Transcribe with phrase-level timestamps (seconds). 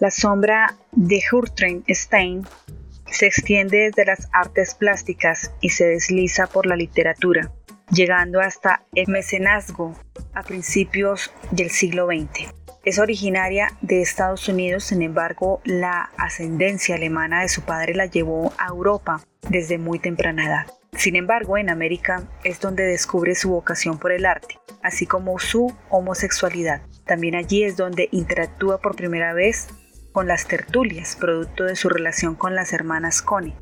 [0.00, 2.44] La sombra de Hurtren Stein
[3.06, 7.52] se extiende desde las artes plásticas y se desliza por la literatura,
[7.90, 9.94] llegando hasta el mecenazgo
[10.34, 12.52] a principios del siglo XX.
[12.84, 18.52] Es originaria de Estados Unidos, sin embargo, la ascendencia alemana de su padre la llevó
[18.58, 20.66] a Europa desde muy temprana edad.
[20.92, 25.72] Sin embargo, en América es donde descubre su vocación por el arte, así como su
[25.88, 26.82] homosexualidad.
[27.06, 29.68] También allí es donde interactúa por primera vez
[30.14, 33.56] con las tertulias, producto de su relación con las hermanas Connie,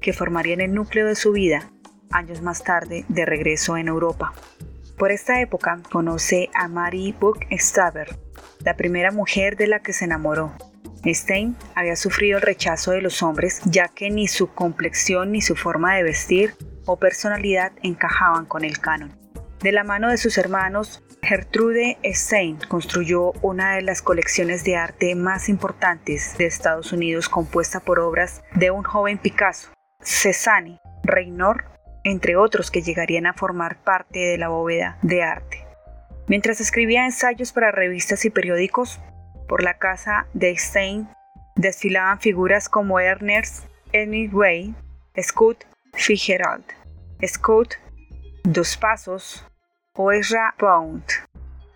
[0.00, 1.68] que formarían el núcleo de su vida
[2.12, 4.32] años más tarde de regreso en Europa.
[4.96, 8.16] Por esta época conoce a Marie Buchstaber,
[8.60, 10.52] la primera mujer de la que se enamoró.
[11.04, 15.56] Stein había sufrido el rechazo de los hombres ya que ni su complexión ni su
[15.56, 16.54] forma de vestir
[16.84, 19.12] o personalidad encajaban con el canon.
[19.60, 25.16] De la mano de sus hermanos, Gertrude Stein construyó una de las colecciones de arte
[25.16, 31.64] más importantes de Estados Unidos compuesta por obras de un joven Picasso, Cézanne, Reynor,
[32.04, 35.66] entre otros que llegarían a formar parte de la bóveda de arte.
[36.28, 39.00] Mientras escribía ensayos para revistas y periódicos,
[39.48, 41.08] por la casa de Stein
[41.56, 44.76] desfilaban figuras como Ernest Hemingway,
[45.20, 46.66] Scott Fitzgerald,
[47.26, 47.74] Scott
[48.44, 49.44] Dos Pasos
[49.96, 51.02] o Ezra Pound.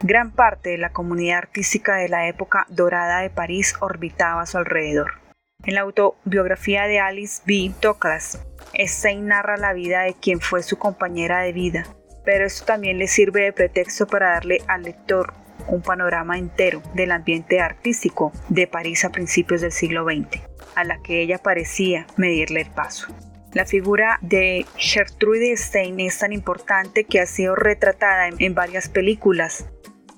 [0.02, 4.58] Gran parte de la comunidad artística de la época dorada de París orbitaba a su
[4.58, 5.20] alrededor.
[5.64, 7.72] En la autobiografía de Alice B.
[7.82, 11.86] Douglas, Stein narra la vida de quien fue su compañera de vida,
[12.24, 15.34] pero esto también le sirve de pretexto para darle al lector
[15.68, 20.42] un panorama entero del ambiente artístico de París a principios del siglo XX,
[20.74, 23.08] a la que ella parecía medirle el paso.
[23.52, 29.66] La figura de Gertrude Stein es tan importante que ha sido retratada en, varias películas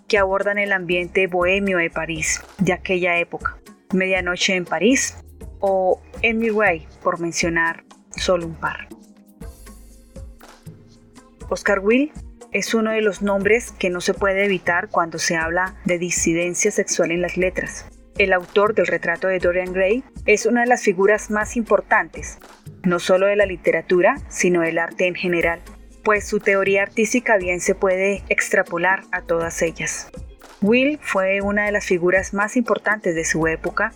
[0.07, 3.57] que abordan el ambiente bohemio de París de aquella época.
[3.95, 5.17] Medianoche en París
[5.61, 8.89] o En mi way, por mencionar solo un par.
[11.49, 12.13] Oscar Wilde
[12.53, 16.71] es uno de los nombres que no se puede evitar cuando se habla de disidencia
[16.71, 17.87] sexual en las letras.
[18.19, 22.39] El autor del retrato de Dorian Gray es una de las figuras más importantes,
[22.83, 25.61] no solo de la literatura, sino del arte en general,
[26.05, 30.11] pues su teoría artística bien se puede extrapolar a todas ellas.
[30.61, 33.93] Will fue una de las figuras más importantes de su época.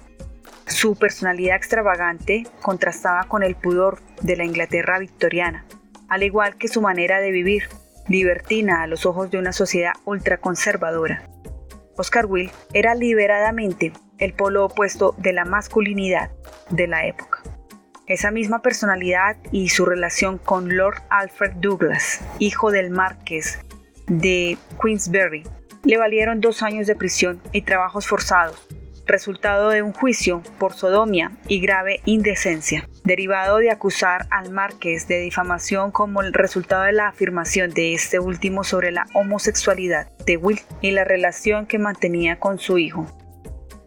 [0.67, 5.67] Su personalidad extravagante contrastaba con el pudor de la Inglaterra victoriana,
[6.09, 7.65] al igual que su manera de vivir,
[8.09, 11.29] libertina a los ojos de una sociedad ultraconservadora.
[11.97, 16.31] Oscar Wilde era liberadamente el polo opuesto de la masculinidad
[16.71, 17.43] de la época.
[18.07, 23.59] Esa misma personalidad y su relación con Lord Alfred Douglas, hijo del marqués
[24.07, 25.43] de Queensberry,
[25.83, 28.67] le valieron dos años de prisión y trabajos forzados,
[29.07, 35.21] resultado de un juicio por sodomia y grave indecencia, derivado de acusar al marqués de
[35.21, 40.91] difamación como resultado de la afirmación de este último sobre la homosexualidad de Will y
[40.91, 43.07] la relación que mantenía con su hijo.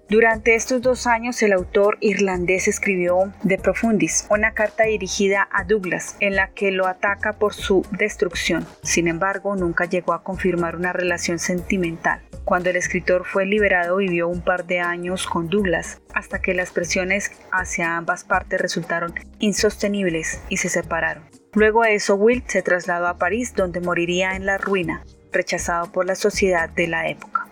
[0.10, 6.16] Durante estos dos años el autor irlandés escribió De Profundis, una carta dirigida a Douglas
[6.20, 8.66] en la que lo ataca por su destrucción.
[8.82, 12.24] Sin embargo, nunca llegó a confirmar una relación sentimental.
[12.44, 16.72] Cuando el escritor fue liberado vivió un par de años con Douglas, hasta que las
[16.72, 21.24] presiones hacia ambas partes resultaron insostenibles y se separaron.
[21.54, 26.08] Luego de eso, Will se trasladó a París, donde moriría en la ruina, rechazado por
[26.08, 27.46] la sociedad de la época.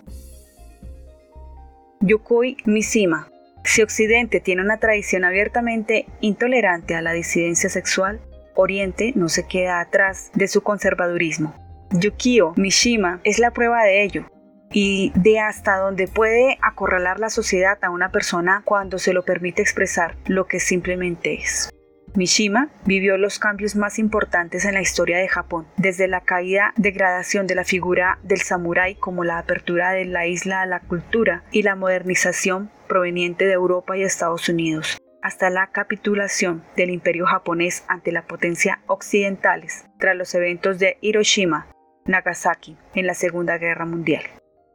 [2.00, 3.28] Yukoi Mishima.
[3.64, 8.20] Si Occidente tiene una tradición abiertamente intolerante a la disidencia sexual,
[8.54, 11.54] Oriente no se queda atrás de su conservadurismo.
[11.90, 14.26] Yukio Mishima es la prueba de ello
[14.70, 19.62] y de hasta donde puede acorralar la sociedad a una persona cuando se lo permite
[19.62, 21.70] expresar lo que simplemente es.
[22.18, 27.46] Mishima vivió los cambios más importantes en la historia de Japón, desde la caída degradación
[27.46, 31.62] de la figura del samurái como la apertura de la isla a la cultura y
[31.62, 38.10] la modernización proveniente de Europa y Estados Unidos, hasta la capitulación del imperio japonés ante
[38.10, 41.68] la potencia occidentales tras los eventos de Hiroshima,
[42.04, 44.24] Nagasaki en la Segunda Guerra Mundial.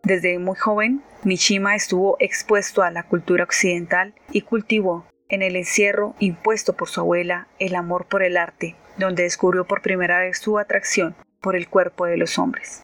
[0.04, 6.14] Desde muy joven, Mishima estuvo expuesto a la cultura occidental y cultivó en el encierro
[6.20, 10.60] impuesto por su abuela el amor por el arte, donde descubrió por primera vez su
[10.60, 12.84] atracción por el cuerpo de los hombres.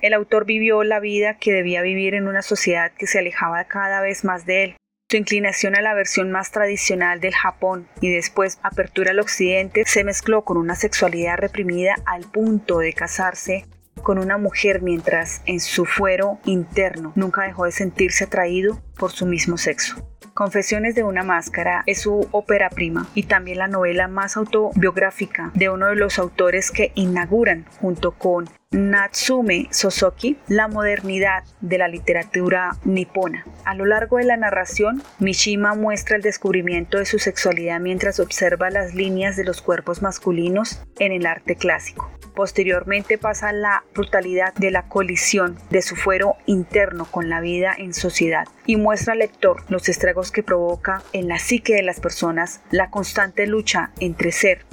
[0.00, 4.00] El autor vivió la vida que debía vivir en una sociedad que se alejaba cada
[4.00, 4.76] vez más de él.
[5.08, 10.02] Su inclinación a la versión más tradicional del Japón y después apertura al occidente se
[10.02, 13.66] mezcló con una sexualidad reprimida al punto de casarse
[14.02, 19.26] con una mujer mientras en su fuero interno nunca dejó de sentirse atraído por su
[19.26, 19.96] mismo sexo.
[20.34, 25.70] Confesiones de una máscara es su ópera prima y también la novela más autobiográfica de
[25.70, 32.76] uno de los autores que inauguran junto con Natsume Sosoki, la modernidad de la literatura
[32.82, 33.46] nipona.
[33.64, 38.70] A lo largo de la narración, Mishima muestra el descubrimiento de su sexualidad mientras observa
[38.70, 42.10] las líneas de los cuerpos masculinos en el arte clásico.
[42.34, 47.94] Posteriormente pasa la brutalidad de la colisión de su fuero interno con la vida en
[47.94, 52.60] sociedad y muestra al lector los estragos que provoca en la psique de las personas
[52.72, 54.66] la constante lucha entre ser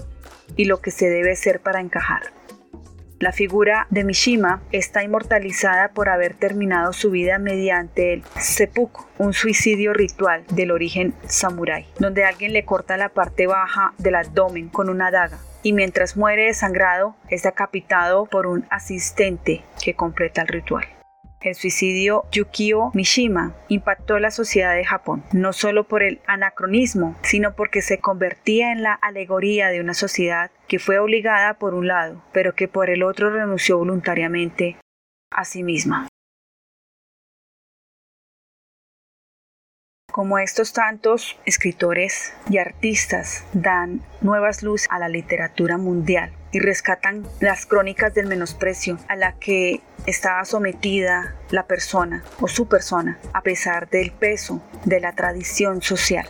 [0.56, 2.40] y lo que se debe ser para encajar.
[3.21, 9.33] La figura de Mishima está inmortalizada por haber terminado su vida mediante el seppuku, un
[9.33, 14.89] suicidio ritual del origen samurái, donde alguien le corta la parte baja del abdomen con
[14.89, 20.88] una daga y mientras muere desangrado es decapitado por un asistente que completa el ritual.
[21.41, 27.55] El suicidio Yukio Mishima impactó la sociedad de Japón, no solo por el anacronismo, sino
[27.55, 32.21] porque se convertía en la alegoría de una sociedad que fue obligada por un lado,
[32.31, 34.77] pero que por el otro renunció voluntariamente
[35.31, 36.07] a sí misma.
[40.11, 47.25] Como estos tantos escritores y artistas dan nuevas luces a la literatura mundial y rescatan
[47.39, 53.41] las crónicas del menosprecio a la que estaba sometida la persona o su persona a
[53.41, 56.27] pesar del peso de la tradición social.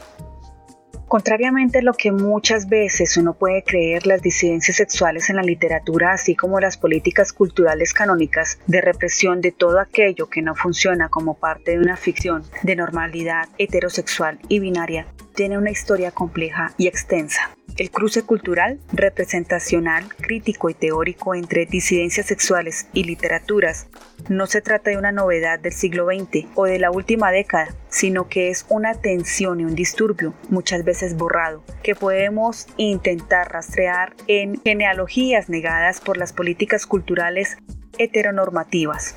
[1.11, 6.13] Contrariamente a lo que muchas veces uno puede creer, las disidencias sexuales en la literatura,
[6.13, 11.33] así como las políticas culturales canónicas de represión de todo aquello que no funciona como
[11.33, 17.51] parte de una ficción de normalidad heterosexual y binaria, tiene una historia compleja y extensa.
[17.77, 23.87] El cruce cultural, representacional, crítico y teórico entre disidencias sexuales y literaturas
[24.29, 28.27] no se trata de una novedad del siglo XX o de la última década, sino
[28.27, 34.61] que es una tensión y un disturbio, muchas veces borrado, que podemos intentar rastrear en
[34.61, 37.57] genealogías negadas por las políticas culturales
[37.97, 39.15] heteronormativas.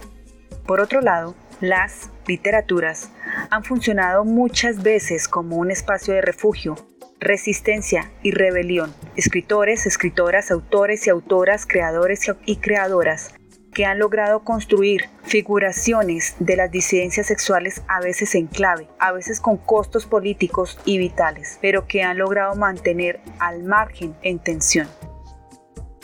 [0.66, 1.34] Por otro lado,
[1.68, 3.10] las literaturas
[3.50, 6.76] han funcionado muchas veces como un espacio de refugio,
[7.20, 8.94] resistencia y rebelión.
[9.16, 13.34] Escritores, escritoras, autores y autoras, creadores y creadoras
[13.74, 19.40] que han logrado construir figuraciones de las disidencias sexuales a veces en clave, a veces
[19.40, 24.88] con costos políticos y vitales, pero que han logrado mantener al margen en tensión.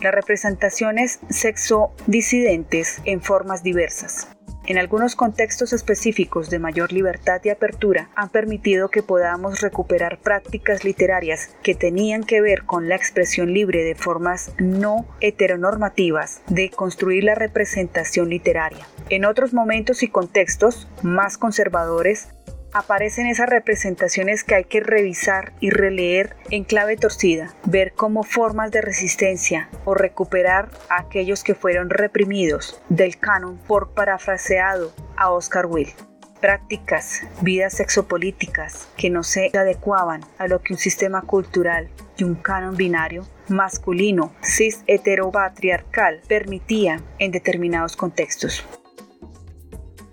[0.01, 4.29] Las representaciones sexo disidentes en formas diversas.
[4.71, 10.85] En algunos contextos específicos de mayor libertad y apertura han permitido que podamos recuperar prácticas
[10.85, 17.25] literarias que tenían que ver con la expresión libre de formas no heteronormativas de construir
[17.25, 18.87] la representación literaria.
[19.09, 22.29] En otros momentos y contextos más conservadores,
[22.73, 28.71] aparecen esas representaciones que hay que revisar y releer en clave torcida, ver como formas
[28.71, 35.67] de resistencia o recuperar a aquellos que fueron reprimidos del canon por parafraseado a Oscar
[35.67, 35.95] Wilde
[36.41, 42.35] prácticas, vidas sexopolíticas que no se adecuaban a lo que un sistema cultural y un
[42.35, 48.65] canon binario masculino cis heteropatriarcal permitía en determinados contextos.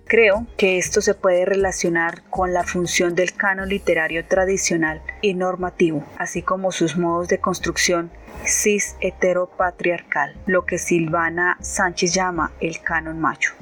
[0.07, 6.05] Creo que esto se puede relacionar con la función del canon literario tradicional y normativo,
[6.17, 8.09] así como sus modos de construcción
[8.45, 13.53] cis heteropatriarcal, lo que Silvana Sánchez llama el canon macho.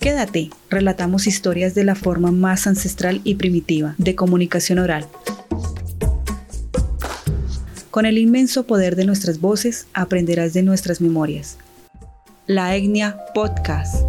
[0.00, 5.06] Quédate, relatamos historias de la forma más ancestral y primitiva de comunicación oral
[7.90, 11.58] con el inmenso poder de nuestras voces aprenderás de nuestras memorias.
[12.46, 14.04] La Etnia Podcast.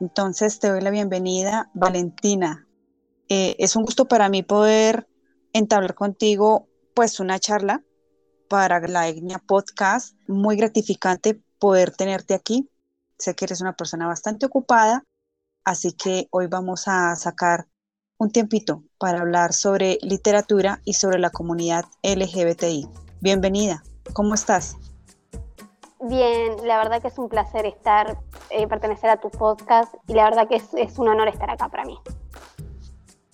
[0.00, 2.66] Entonces te doy la bienvenida, Valentina.
[3.28, 5.06] Eh, es un gusto para mí poder
[5.52, 7.82] entablar contigo pues una charla
[8.52, 10.14] para la Etnia Podcast.
[10.28, 12.68] Muy gratificante poder tenerte aquí.
[13.16, 15.04] Sé que eres una persona bastante ocupada,
[15.64, 17.66] así que hoy vamos a sacar
[18.18, 22.90] un tiempito para hablar sobre literatura y sobre la comunidad LGBTI.
[23.22, 23.82] Bienvenida,
[24.12, 24.76] ¿cómo estás?
[26.02, 28.18] Bien, la verdad que es un placer estar,
[28.50, 31.70] eh, pertenecer a tu podcast y la verdad que es, es un honor estar acá
[31.70, 31.98] para mí.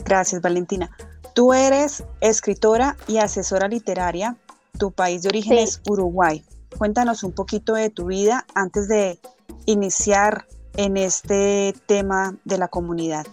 [0.05, 0.97] Gracias, Valentina.
[1.35, 4.37] Tú eres escritora y asesora literaria
[4.79, 6.45] tu país de origen es Uruguay.
[6.77, 9.19] Cuéntanos un poquito de tu vida antes de
[9.67, 10.47] iniciar
[10.79, 13.27] en este tema de la comunidad?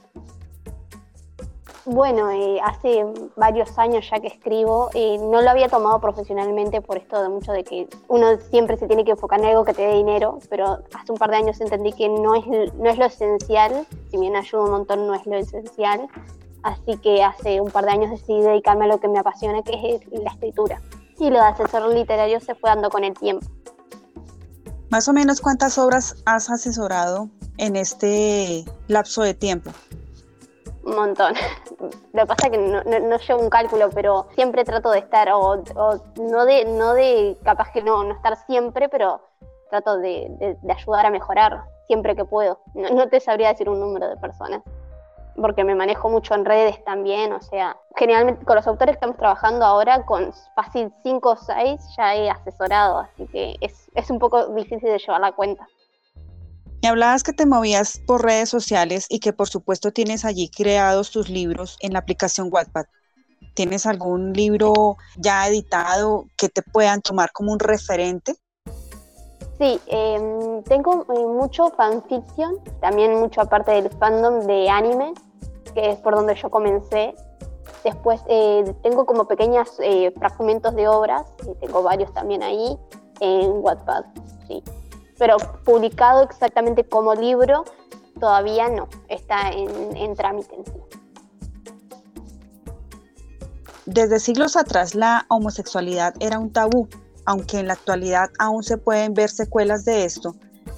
[1.85, 6.97] Bueno, eh, hace varios años ya que escribo, eh, no lo había tomado profesionalmente por
[6.97, 9.83] esto de mucho de que uno siempre se tiene que enfocar en algo que te
[9.83, 13.05] dé dinero, pero hace un par de años entendí que no es, no es lo
[13.05, 16.07] esencial, si bien ayuda un montón, no es lo esencial.
[16.63, 19.73] Así que hace un par de años decidí dedicarme a lo que me apasiona, que
[19.93, 20.81] es la escritura.
[21.19, 23.45] Y lo de asesor literario se fue dando con el tiempo.
[24.89, 29.71] Más o menos cuántas obras has asesorado en este lapso de tiempo?
[30.83, 31.33] Un montón.
[32.13, 35.29] Lo que pasa es que no, no, llevo un cálculo, pero siempre trato de estar,
[35.31, 35.63] o,
[36.17, 39.21] no, de, no de, capaz que no, no estar siempre, pero
[39.69, 42.59] trato de, ayudar a mejorar siempre que puedo.
[42.73, 44.61] no te sabría decir un número de personas
[45.35, 49.17] porque me manejo mucho en redes también, o sea, generalmente con los autores que estamos
[49.17, 54.19] trabajando ahora, con fácil 5 o 6 ya he asesorado, así que es, es un
[54.19, 55.67] poco difícil de llevar la cuenta.
[56.81, 61.09] Me hablabas que te movías por redes sociales y que por supuesto tienes allí creados
[61.11, 62.85] tus libros en la aplicación Wattpad.
[63.55, 68.35] ¿Tienes algún libro ya editado que te puedan tomar como un referente?
[69.57, 75.13] Sí, em, tengo eh, mucho fanfiction, también mucho aparte del fandom de anime,
[75.75, 77.13] que es por donde yo comencé.
[77.83, 81.23] Después eh, tengo como pequeños eh, fragmentos de obras,
[81.59, 82.79] tengo varios también ahí
[83.19, 84.05] en Wattpad,
[84.47, 84.63] sí.
[85.19, 87.63] Pero publicado exactamente como libro,
[88.19, 90.71] todavía no, está en, en trámite en sí.
[93.85, 96.87] Desde siglos atrás la homosexualidad era un tabú
[97.25, 100.35] aunque en la actualidad aún se pueden ver secuelas de esto,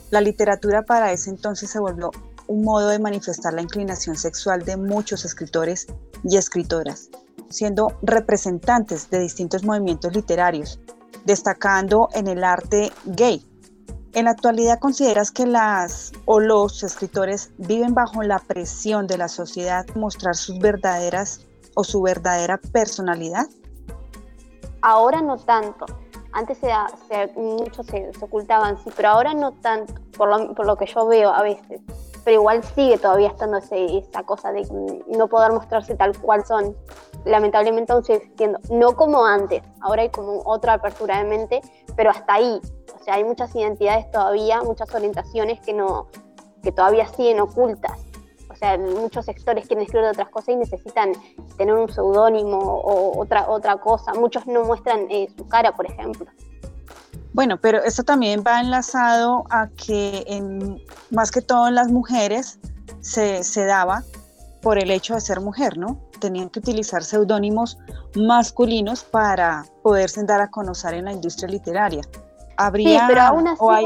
[0.10, 2.12] la literatura para ese entonces se volvió
[2.48, 5.88] un modo de manifestar la inclinación sexual de muchos escritores
[6.24, 7.10] y escritoras,
[7.50, 10.80] siendo representantes de distintos movimientos literarios,
[11.26, 13.46] destacando en el arte gay.
[14.14, 19.28] En la actualidad, ¿consideras que las o los escritores viven bajo la presión de la
[19.28, 21.42] sociedad mostrar sus verdaderas
[21.76, 23.46] o su verdadera personalidad?
[24.82, 25.86] Ahora no tanto
[26.38, 26.70] antes se,
[27.36, 31.32] muchos se, ocultaban, sí, pero ahora no tanto, por lo, por lo, que yo veo
[31.32, 31.82] a veces.
[32.28, 34.68] Pero igual sigue todavía estando esa cosa de
[35.08, 36.76] no poder mostrarse tal cual son.
[37.24, 38.60] Lamentablemente aún sigue existiendo.
[38.70, 41.62] No como antes, ahora hay como otra apertura de mente,
[41.96, 42.60] pero hasta ahí.
[43.00, 46.08] O sea, hay muchas identidades todavía, muchas orientaciones que, no,
[46.62, 47.98] que todavía siguen ocultas.
[48.50, 51.14] O sea, muchos sectores quieren escribir otras cosas y necesitan
[51.56, 54.14] tener un seudónimo o otra, otra cosa.
[54.16, 56.26] Muchos no muestran eh, su cara, por ejemplo.
[57.38, 62.58] Bueno, pero esto también va enlazado a que en, más que todo en las mujeres
[63.02, 64.02] se, se daba
[64.64, 66.00] por el hecho de ser mujer, ¿no?
[66.20, 67.78] Tenían que utilizar seudónimos
[68.16, 72.02] masculinos para poderse dar a conocer en la industria literaria.
[72.58, 73.86] Habría, sí, pero aún así,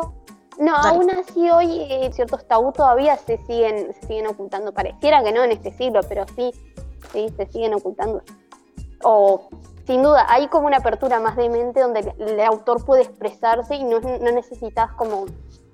[0.58, 4.74] no, aún así hoy eh, ciertos tabú todavía se siguen, se siguen ocultando.
[4.74, 6.54] Pareciera que no en este siglo, pero sí,
[7.12, 8.24] sí, se siguen ocultando.
[9.04, 9.50] O
[9.86, 13.84] sin duda, hay como una apertura más de mente donde el, autor puede expresarse y
[13.84, 15.26] no, no, necesitas como,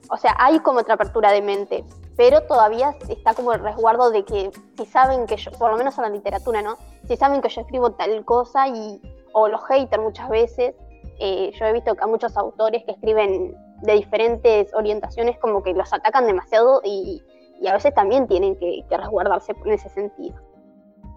[0.09, 1.83] o sea, hay como otra apertura de mente,
[2.15, 5.97] pero todavía está como el resguardo de que si saben que yo, por lo menos
[5.97, 6.77] en la literatura, ¿no?
[7.07, 9.01] Si saben que yo escribo tal cosa y,
[9.33, 10.73] o los haters muchas veces,
[11.19, 15.73] eh, yo he visto que a muchos autores que escriben de diferentes orientaciones como que
[15.73, 17.21] los atacan demasiado y,
[17.67, 20.35] a veces también tienen que, resguardarse en ese sentido.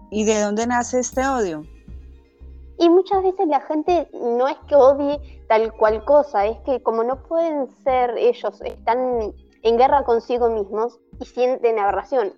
[0.09, 1.63] ¿Y de dónde nace este odio?
[2.81, 7.03] Y muchas veces la gente no es que odie tal cual cosa, es que como
[7.03, 12.33] no pueden ser ellos, están en guerra consigo mismos y sienten aberración.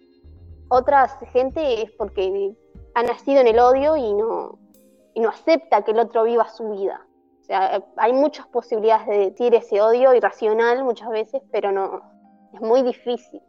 [0.68, 2.58] Otra gente es porque
[2.94, 4.60] ha nacido en el odio y no,
[5.14, 7.08] y no acepta que el otro viva su vida.
[7.40, 12.02] O sea, hay muchas posibilidades de decir ese odio irracional muchas veces, pero no,
[12.54, 13.42] es muy difícil.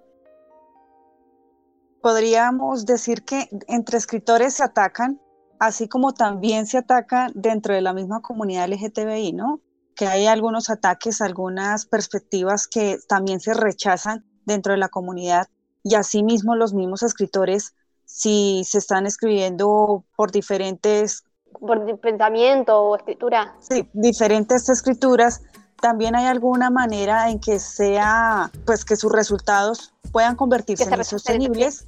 [2.01, 5.21] Podríamos decir que entre escritores se atacan,
[5.59, 9.61] así como también se ataca dentro de la misma comunidad LGTBI, ¿no?
[9.95, 15.49] Que hay algunos ataques, algunas perspectivas que también se rechazan dentro de la comunidad
[15.83, 21.25] y asimismo los mismos escritores, si se están escribiendo por diferentes
[21.61, 23.55] por pensamiento o escritura.
[23.61, 25.43] Sí, diferentes escrituras.
[25.81, 31.87] También hay alguna manera en que sea, pues que sus resultados puedan convertirse en sostenibles.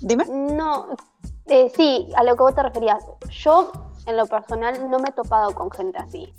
[0.00, 0.24] Dime.
[0.26, 0.96] No,
[1.46, 3.04] eh, sí, a lo que vos te referías.
[3.30, 3.70] Yo,
[4.06, 6.32] en lo personal, no me he topado con gente así.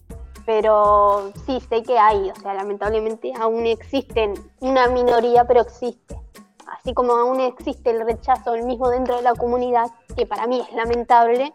[0.45, 6.19] Pero sí, sé que hay, o sea, lamentablemente aún existen una minoría, pero existe.
[6.67, 10.61] Así como aún existe el rechazo el mismo dentro de la comunidad, que para mí
[10.61, 11.53] es lamentable,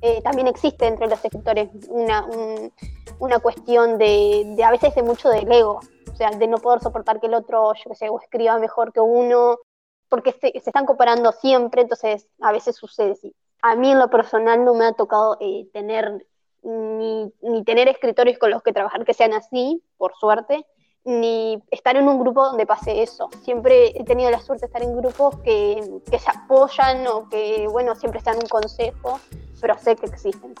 [0.00, 2.26] eh, también existe entre los escritores una,
[3.20, 5.80] una cuestión de, de, a veces de mucho del ego,
[6.12, 8.92] o sea, de no poder soportar que el otro, yo qué sé, o escriba mejor
[8.92, 9.58] que uno,
[10.12, 13.34] porque se, están comparando siempre, entonces a veces sucede, sí.
[13.62, 16.26] A mí en lo personal no me ha tocado eh, tener
[16.62, 20.66] ni, ni tener escritores con los que trabajar que sean así, por suerte,
[21.04, 23.30] ni estar en un grupo donde pase eso.
[23.42, 27.66] Siempre he tenido la suerte de estar en grupos que, que se apoyan o que,
[27.70, 29.18] bueno, siempre están un consejo,
[29.62, 30.54] pero sé que existen.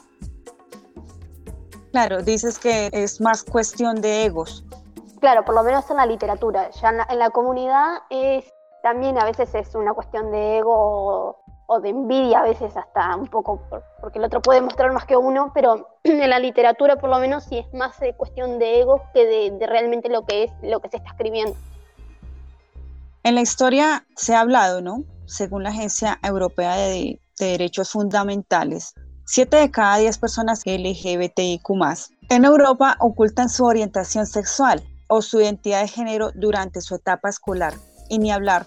[1.90, 4.64] Claro, dices que es más cuestión de egos.
[5.20, 6.70] Claro, por lo menos en la literatura.
[6.70, 8.50] Ya en la, en la comunidad es
[8.82, 13.28] también a veces es una cuestión de ego o de envidia a veces hasta un
[13.28, 13.62] poco,
[14.00, 17.44] porque el otro puede mostrar más que uno, pero en la literatura por lo menos
[17.44, 20.88] sí es más de cuestión de ego que de, realmente lo que es lo que
[20.88, 21.56] se está escribiendo.
[23.22, 25.04] En la historia se ha hablado, ¿no?
[25.26, 28.94] Según la Agencia Europea de, de Derechos Fundamentales,
[29.26, 31.70] 7 de cada 10 personas LGBTIQ
[32.28, 37.74] en Europa ocultan su orientación sexual o su identidad de género durante su etapa escolar
[38.12, 38.66] y ni hablar,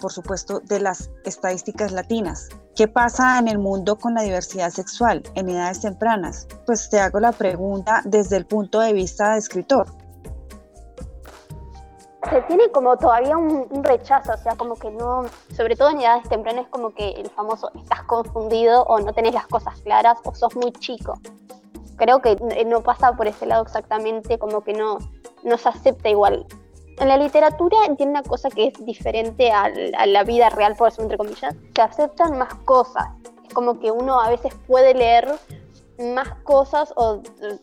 [0.00, 2.48] por supuesto, de las estadísticas latinas.
[2.74, 6.48] ¿Qué pasa en el mundo con la diversidad sexual en edades tempranas?
[6.66, 9.86] Pues te hago la pregunta desde el punto de vista de escritor.
[12.28, 15.22] Se tiene como todavía un, rechazo, o sea, como que no,
[15.54, 19.46] sobre todo en edades tempranas, como que el famoso estás confundido o no tenés las
[19.46, 21.14] cosas claras o sos muy chico.
[21.96, 22.34] Creo que
[22.66, 24.98] no pasa por ese lado exactamente, como que no,
[25.44, 26.44] no se acepta igual
[27.00, 29.70] en la literatura tiene una cosa que es diferente a,
[30.06, 33.08] la vida real, por eso entre comillas, se aceptan más cosas.
[33.46, 35.28] Es como que uno a veces puede leer
[36.14, 37.22] más cosas, o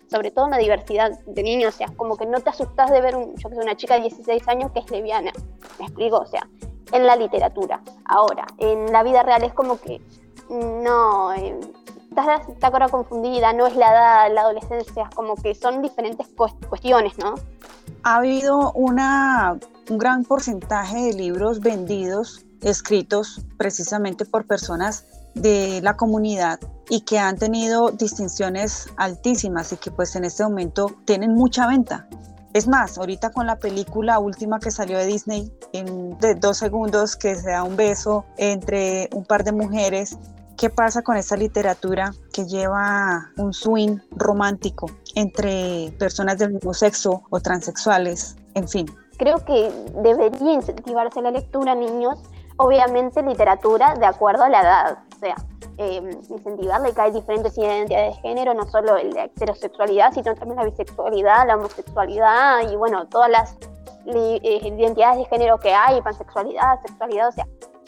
[0.09, 2.99] sobre todo en la diversidad de niños, o sea, como que no te asustas de
[2.99, 5.31] ver un, yo que sé, una chica de 16 años que es lesbiana.
[5.79, 6.17] ¿Me explico?
[6.17, 6.47] O sea,
[6.91, 7.81] en la literatura.
[8.05, 10.01] Ahora, en la vida real es como que
[10.49, 11.59] no, eh,
[12.09, 16.27] estás, está ahora confundida, no es la edad, la adolescencia, es como que son diferentes
[16.69, 17.35] cuestiones, ¿no?
[18.03, 19.57] Ha habido una,
[19.89, 25.05] un gran porcentaje de libros vendidos, escritos precisamente por personas
[25.35, 30.95] de la comunidad y que han tenido distinciones altísimas y que pues en este momento
[31.05, 32.07] tienen mucha venta.
[32.53, 37.35] Es más, ahorita con la película última que salió de Disney, en dos segundos que
[37.35, 40.17] se da un beso entre un par de mujeres
[40.57, 47.21] ¿Qué pasa con esta literatura que lleva un swing romántico entre personas del mismo sexo
[47.29, 48.35] o transexuales?
[48.55, 48.87] En fin.
[49.17, 52.19] Creo que debería incentivarse la lectura, niños.
[52.57, 54.97] Obviamente literatura de acuerdo a la edad.
[55.15, 55.35] O sea,
[55.77, 60.65] eh, incentivarle que hay diferentes identidades de género, no solo la heterosexualidad, sino también la
[60.65, 63.55] bisexualidad, la homosexualidad y bueno, todas las
[64.07, 67.45] eh, identidades de género que hay, pansexualidad, sexualidad, o sea,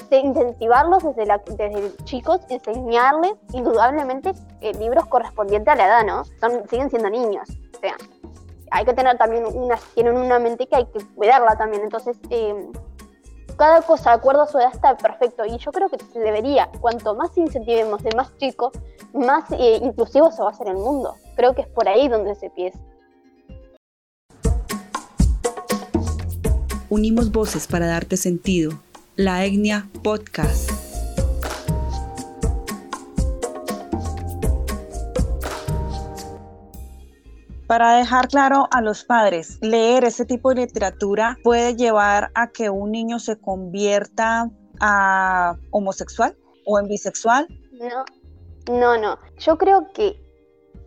[0.10, 4.34] de incentivarlos desde, la, desde chicos, enseñarles indudablemente
[4.80, 6.24] libros correspondientes a la edad, ¿no?
[6.39, 7.95] Son, siguen siendo niños, o sea,
[8.72, 12.72] hay que tener también una, tienen una mente que hay que cuidarla también, entonces eh,
[13.58, 16.69] cada cosa de acuerdo a su edad está perfecto y yo creo que se debería,
[16.80, 18.72] cuanto más incentivemos de más chicos,
[19.13, 21.15] más eh, inclusivo se va a hacer el mundo.
[21.36, 22.80] Creo que es por ahí donde se empieza.
[26.89, 28.72] Unimos voces para darte sentido
[29.20, 30.72] la Etnia Podcast.
[37.68, 42.70] Para dejar claro a los padres, leer ese tipo de literatura puede llevar a que
[42.70, 47.46] un niño se convierta a homosexual o en bisexual.
[47.74, 48.06] No,
[48.72, 49.20] no, no.
[49.38, 50.18] Yo creo que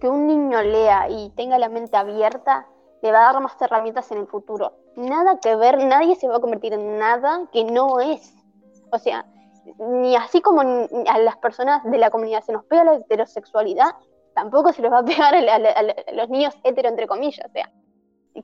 [0.01, 2.67] que un niño lea y tenga la mente abierta
[3.03, 6.37] le va a dar más herramientas en el futuro nada que ver, nadie se va
[6.37, 8.35] a convertir en nada que no es.
[8.91, 9.27] O sea,
[9.79, 13.95] ni así como a las personas de la comunidad se nos pega la heterosexualidad,
[14.35, 17.47] tampoco se les va a pegar a, los niños hetero, entre comillas.
[17.47, 17.71] O sea,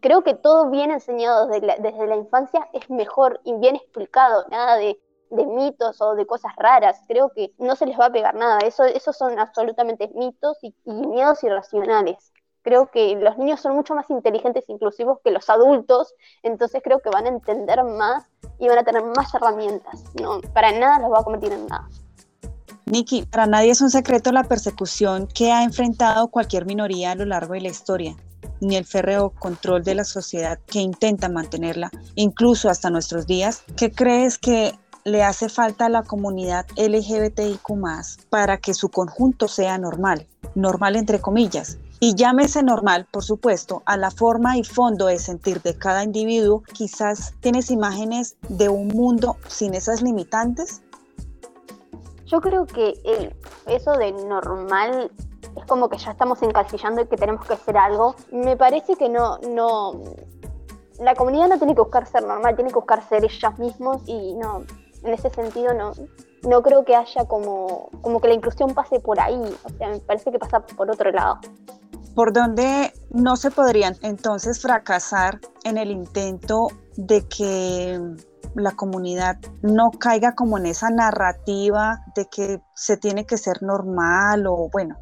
[0.00, 4.46] creo que todo bien enseñado desde la, desde la infancia es mejor y bien explicado,
[4.50, 4.98] nada de,
[5.30, 7.02] mitos o de cosas raras.
[7.06, 8.60] Creo que no se les va a pegar nada.
[8.60, 14.08] Eso, esos son absolutamente mitos y miedos irracionales creo que los niños son mucho más
[14.10, 18.24] inteligentes e inclusivos que los adultos, entonces creo que van a entender más
[18.58, 20.04] y van a tener más herramientas.
[20.20, 21.88] No, para nada los va a convertir en nada.
[22.86, 27.26] Nikki, para nadie es un secreto la persecución que ha enfrentado cualquier minoría a lo
[27.26, 28.16] largo de la historia,
[28.60, 33.62] ni el férreo control de la sociedad que intenta mantenerla, incluso hasta nuestros días.
[33.76, 34.72] ¿Qué crees que
[35.04, 37.60] le hace falta a la comunidad LGBTIQ
[38.30, 40.26] para que su conjunto sea normal?
[40.54, 45.60] Normal entre comillas, y llámese normal, por supuesto, a la forma y fondo de sentir
[45.62, 50.82] de cada individuo, quizás tienes imágenes de un mundo sin esas limitantes.
[52.26, 52.94] Yo creo que
[53.66, 55.10] eso de normal
[55.56, 58.14] es como que ya estamos encasillando y que tenemos que hacer algo.
[58.30, 60.00] Me parece que no, no,
[61.00, 64.34] la comunidad no tiene que buscar ser normal, tiene que buscar ser ellas mismos y
[64.34, 64.62] no,
[65.02, 65.92] en ese sentido no,
[66.42, 69.98] no creo que haya como, como que la inclusión pase por ahí, o sea, me
[70.00, 71.40] parece que pasa por otro lado.
[72.18, 77.96] ¿Por dónde no se podrían entonces fracasar en el intento de que
[78.56, 84.48] la comunidad no caiga como en esa narrativa de que se tiene que ser normal
[84.48, 84.96] o bueno,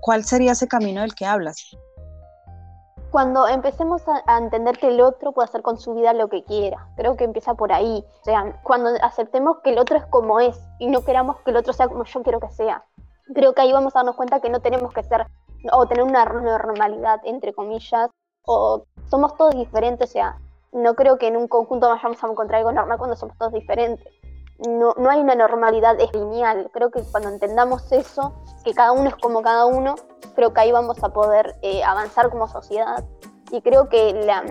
[0.00, 1.76] ¿cuál sería ese camino del que hablas?
[3.10, 6.88] Cuando empecemos a, entender que el otro puede hacer con su vida lo que quiera,
[6.96, 8.02] creo que empieza por ahí.
[8.22, 11.58] O sea, cuando aceptemos que el otro es como es y no queramos que el
[11.58, 12.82] otro sea como yo quiero que sea,
[13.34, 15.26] creo que ahí vamos a darnos cuenta que no tenemos que ser
[15.70, 18.10] o tener una normalidad, entre comillas,
[18.46, 20.38] o somos todos diferentes, o sea,
[20.72, 24.06] no creo que en un conjunto vayamos a encontrar algo normal cuando somos todos diferentes.
[24.66, 26.70] No, no hay una normalidad es lineal.
[26.72, 28.32] Creo que cuando entendamos eso,
[28.64, 29.96] que cada uno es como cada uno,
[30.34, 33.04] creo que ahí vamos a poder eh, avanzar como sociedad.
[33.50, 34.44] Y creo que la,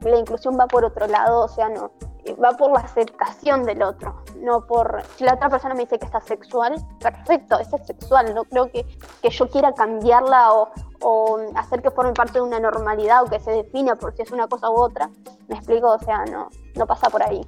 [0.00, 1.90] la inclusión va por otro lado, o sea, no,
[2.34, 5.02] va por la aceptación del otro, no por...
[5.16, 8.84] Si la otra persona me dice que está sexual, perfecto, es sexual, no creo que,
[9.22, 10.70] que yo quiera cambiarla o,
[11.02, 14.30] o, hacer que forme parte de una normalidad o que se defina por si es
[14.30, 15.10] una cosa u otra.
[15.48, 15.92] ¿Me explico?
[15.92, 17.40] O sea, no, no pasa por ahí.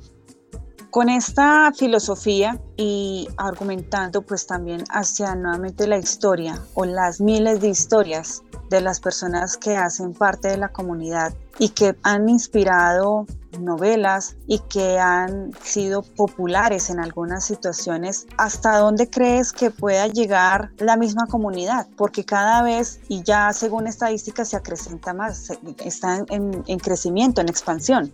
[0.91, 7.69] Con esta filosofía y argumentando pues también hacia nuevamente la historia o las miles de
[7.69, 13.26] historias de las personas que hacen parte de la comunidad y que han inspirado
[13.59, 20.70] novelas y que han sido populares en algunas situaciones, ¿hasta dónde crees que pueda llegar
[20.78, 21.87] la misma comunidad?
[21.96, 25.50] Porque cada vez, y ya según estadísticas, se acrecenta más,
[25.85, 28.12] está en, en crecimiento, en expansión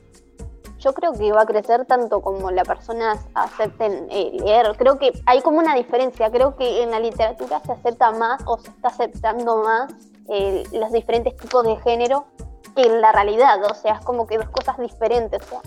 [0.84, 4.76] yo creo que va a crecer tanto como las personas acepten eh, leer.
[4.76, 6.30] Creo que hay como una diferencia.
[6.30, 9.92] Creo que en la literatura se acepta más o se está aceptando más
[10.28, 12.26] eh, los diferentes tipos de género
[12.74, 13.62] que en la realidad.
[13.70, 15.40] O sea, es como que dos cosas diferentes.
[15.52, 15.60] O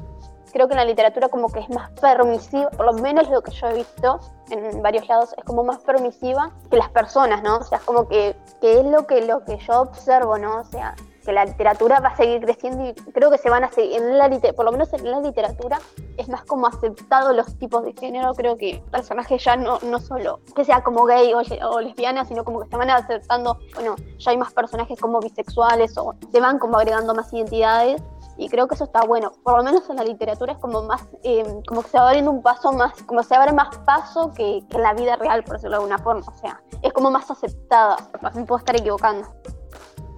[0.52, 3.52] creo que en la literatura como que es más permisiva, por lo menos lo que
[3.52, 7.58] yo he visto en varios lados, es como más permisiva que las personas, ¿no?
[7.58, 10.62] O sea, es como que, que es lo que, lo que yo observo, ¿no?
[10.62, 10.96] O sea,
[11.28, 14.18] que la literatura va a seguir creciendo y creo que se van a seguir, en
[14.18, 15.78] la, por lo menos en la literatura
[16.16, 20.40] es más como aceptado los tipos de género, creo que personajes ya no, no solo
[20.56, 24.38] que sea como gay o, lesbiana, sino como que se van aceptando, bueno, ya hay
[24.38, 28.02] más personajes como bisexuales o se van como agregando más identidades
[28.38, 29.34] y creo que eso está bueno.
[29.44, 32.32] Por lo menos en la literatura es como más, eh, como que se va abriendo
[32.32, 35.56] un paso más, como se abre más paso que, que, en la vida real, por
[35.56, 36.26] decirlo de alguna forma.
[36.26, 37.98] O sea, es como más aceptada.
[38.34, 39.28] Me puedo estar equivocando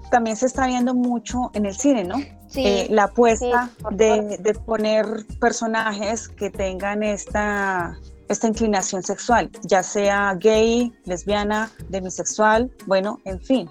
[0.10, 2.18] también se está viendo mucho en el cine, ¿no?
[2.48, 5.06] Sí, eh, la apuesta de, poner
[5.40, 13.70] personajes que tengan esta, esta inclinación sexual, ya sea gay, lesbiana, demisexual, bueno, en fin.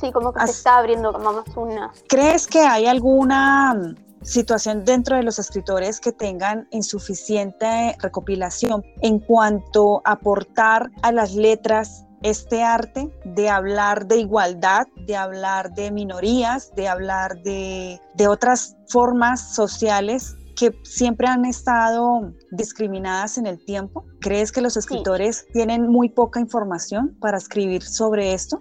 [0.00, 1.92] Sí, como que se está abriendo más una.
[2.08, 10.02] ¿Crees que hay alguna situación dentro de los escritores que tengan insuficiente recopilación en cuanto
[10.04, 16.74] a aportar a las letras este arte de hablar de igualdad, de hablar de minorías,
[16.74, 24.04] de hablar de, otras formas sociales que siempre han estado discriminadas en el tiempo?
[24.20, 28.58] ¿Crees que los escritores tienen muy poca información para escribir sobre esto?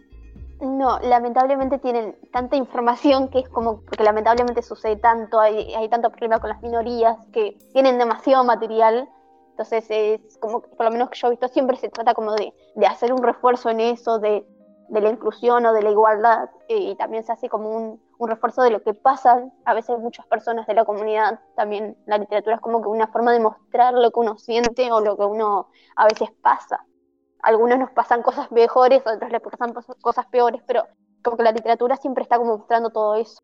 [0.62, 6.12] No, lamentablemente tienen tanta información que es como, porque lamentablemente sucede tanto, hay, hay tanto
[6.12, 9.10] problema con las minorías que tienen demasiado material
[9.58, 12.54] entonces es como, por lo menos que yo he visto, siempre se trata como de,
[12.76, 14.46] de hacer un refuerzo en eso, de,
[14.90, 18.64] de, la inclusión o de la igualdad, y también se hace como un, un, refuerzo
[18.64, 21.40] de lo que pasa a veces muchas personas de la comunidad.
[21.56, 25.00] También la literatura es como que una forma de mostrar lo que uno siente o
[25.00, 26.86] lo que uno a veces pasa.
[27.42, 30.86] algunos nos pasan cosas mejores, otros les pasan cosas peores, pero
[31.24, 33.40] como que la literatura siempre está como mostrando todo eso.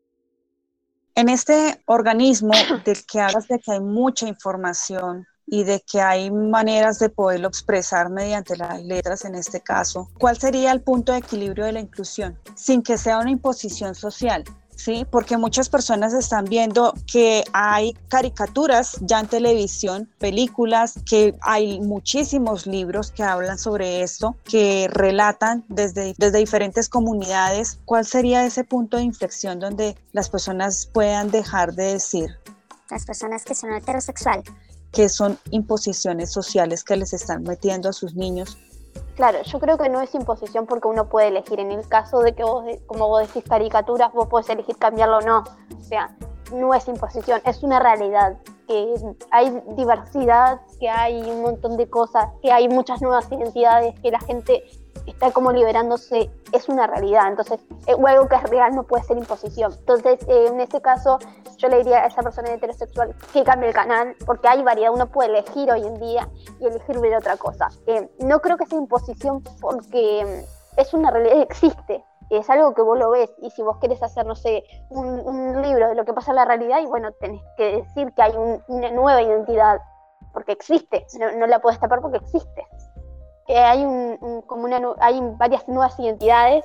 [1.14, 2.52] En este organismo
[2.84, 7.48] del que hablas de que hay mucha información, y de que hay maneras de poderlo
[7.48, 10.08] expresar mediante las letras en este caso.
[10.18, 14.44] ¿Cuál sería el punto de equilibrio de la inclusión sin que sea una imposición social?
[14.74, 21.80] Sí, porque muchas personas están viendo que hay caricaturas ya en televisión, películas, que hay
[21.80, 27.78] muchísimos libros que hablan sobre esto, que relatan desde, desde diferentes comunidades.
[27.84, 32.38] ¿Cuál sería ese punto de inflexión donde las personas puedan dejar de decir?
[32.90, 34.44] Las personas que son heterosexuales
[34.92, 38.58] que son imposiciones sociales que les están metiendo a sus niños.
[39.16, 41.60] Claro, yo creo que no es imposición porque uno puede elegir.
[41.60, 45.20] En el caso de que vos, como vos decís, caricaturas, vos podés elegir cambiarlo o
[45.20, 45.44] no.
[45.78, 46.14] O sea,
[46.52, 48.36] no es imposición, es una realidad.
[48.66, 48.94] Que
[49.30, 54.20] hay diversidad, que hay un montón de cosas, que hay muchas nuevas identidades, que la
[54.20, 54.64] gente
[55.06, 57.28] está como liberándose, es una realidad.
[57.28, 59.72] Entonces, eh, algo que es real no puede ser imposición.
[59.72, 61.18] Entonces, eh, en este caso,
[61.56, 65.06] yo le diría a esa persona heterosexual que cambie el canal, porque hay variedad, uno
[65.06, 66.28] puede elegir hoy en día
[66.60, 67.68] y elegir ver otra cosa.
[67.86, 72.04] Eh, no creo que sea imposición porque mm, es una realidad existe,
[72.38, 75.88] es algo que vos lo ves y si vos querés hacer, no sé, un, libro
[75.88, 78.32] de lo que pasa en la realidad y bueno, tenés que decir que hay
[78.68, 79.80] una nueva identidad,
[80.32, 82.66] porque existe, no, la puedes tapar porque existe.
[83.48, 86.64] Eh, hay, un, como una, hay varias nuevas identidades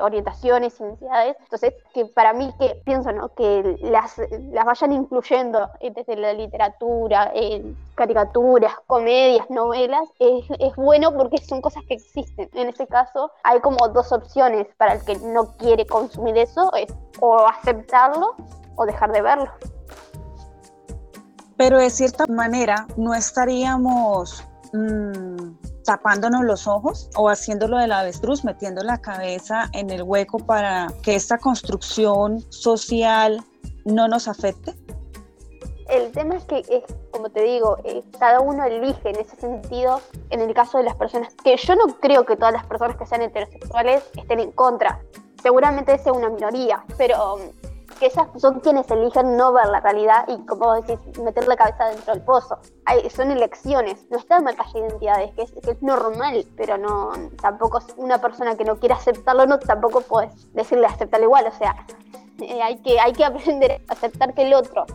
[0.00, 1.36] orientaciones, identidades.
[1.40, 3.34] Entonces, que para mí, que pienso, ¿no?
[3.34, 4.16] Que las,
[4.52, 11.60] las vayan incluyendo desde la literatura, en caricaturas, comedias, novelas, es, es, bueno porque son
[11.60, 12.48] cosas que existen.
[12.54, 16.92] En este caso, hay como dos opciones para el que no quiere consumir eso, es
[17.20, 18.34] o aceptarlo
[18.76, 19.50] o dejar de verlo.
[21.56, 24.44] Pero de cierta manera, no estaríamos...
[24.72, 25.56] Mmm
[25.90, 31.16] tapándonos los ojos o haciéndolo del avestruz, metiendo la cabeza en el hueco para que
[31.16, 33.42] esta construcción social
[33.84, 34.72] no nos afecte?
[35.88, 40.00] El tema es que, es, como te digo, eh, cada uno elige en ese sentido,
[40.30, 43.06] en el caso de las personas, que yo no creo que todas las personas que
[43.06, 45.00] sean heterosexuales estén en contra,
[45.42, 47.40] seguramente sea una minoría, pero
[48.00, 51.90] que esas son quienes eligen no ver la realidad y, como decís, meter la cabeza
[51.90, 52.58] dentro del pozo.
[52.86, 57.80] Hay, son elecciones, no están marcadas identidades, que es, que es normal, pero no tampoco
[57.98, 61.76] una persona que no quiere aceptarlo, no tampoco puedes decirle aceptarlo igual, o sea,
[62.40, 64.86] eh, hay, que, hay que aprender a aceptar que el otro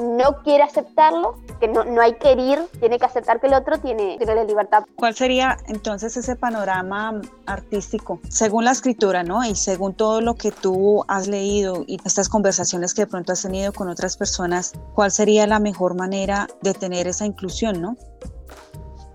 [0.00, 3.78] no quiere aceptarlo, que no, no hay que herir, tiene que aceptar que el otro
[3.78, 4.84] tiene, tiene la libertad.
[4.96, 9.44] ¿Cuál sería entonces ese panorama artístico, según la escritura, ¿no?
[9.44, 13.42] Y según todo lo que tú has leído y estas conversaciones que de pronto has
[13.42, 17.96] tenido con otras personas, ¿cuál sería la mejor manera de tener esa inclusión, ¿no?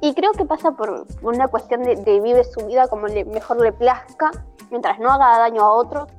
[0.02, 3.60] Y creo que pasa por una cuestión de, de vive su vida como le, mejor
[3.62, 4.32] le plazca,
[4.70, 6.10] mientras no haga daño a otros,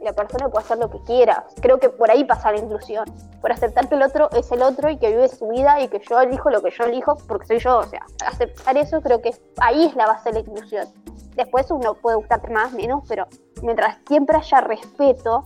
[0.00, 1.46] la persona puede hacer lo que quiera.
[1.60, 3.04] Creo que por ahí pasa la inclusión,
[3.40, 6.00] por aceptar que el otro es el otro y que vive su vida y que
[6.08, 7.78] yo elijo lo que yo elijo porque soy yo.
[7.78, 10.86] O sea, aceptar eso creo que ahí es la base de la inclusión.
[11.34, 13.26] Después uno puede gustarte más, menos, pero
[13.62, 15.44] mientras siempre haya respeto,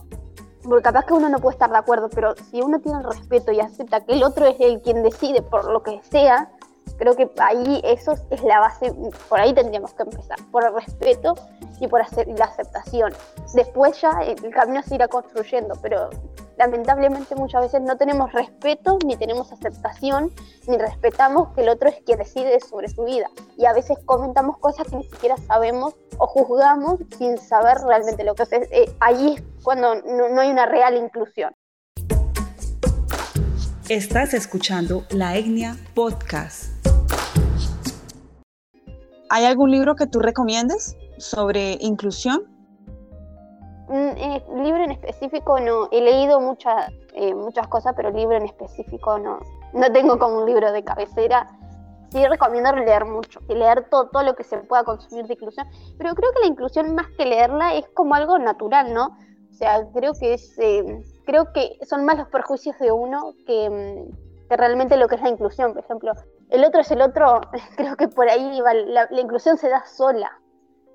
[0.63, 3.51] porque capaz que uno no puede estar de acuerdo, pero si uno tiene el respeto
[3.51, 6.51] y acepta que el otro es el quien decide por lo que sea,
[6.97, 8.93] Creo que ahí eso es la base,
[9.29, 11.35] por ahí tendríamos que empezar, por el respeto
[11.79, 13.13] y por hacer, la aceptación.
[13.53, 16.09] Después ya el camino se irá construyendo, pero
[16.57, 20.31] lamentablemente muchas veces no tenemos respeto, ni tenemos aceptación,
[20.67, 23.27] ni respetamos que el otro es quien decide sobre su vida.
[23.57, 28.35] Y a veces comentamos cosas que ni siquiera sabemos o juzgamos sin saber realmente lo
[28.35, 28.51] que es.
[28.53, 31.53] Eh, ahí es cuando no hay una real inclusión.
[33.89, 36.71] Estás escuchando La Etnia Podcast.
[39.29, 42.43] ¿Hay algún libro que tú recomiendes sobre inclusión?
[43.89, 45.89] Mm, eh, libro en específico no.
[45.91, 49.39] He leído muchas eh, muchas cosas, pero libro en específico no.
[49.73, 51.45] No tengo como un libro de cabecera.
[52.09, 55.67] Sí recomiendo leer mucho y leer todo, todo lo que se pueda consumir de inclusión.
[55.97, 59.17] Pero creo que la inclusión, más que leerla, es como algo natural, ¿no?
[59.51, 60.57] O sea, creo que es.
[60.57, 65.15] Eh, creo que son más los perjuicios de uno que, mm, que realmente lo que
[65.15, 65.73] es la inclusión.
[65.73, 66.13] Por ejemplo,
[66.49, 67.41] el otro es el otro,
[67.77, 70.39] creo que por ahí la, inclusión se da sola,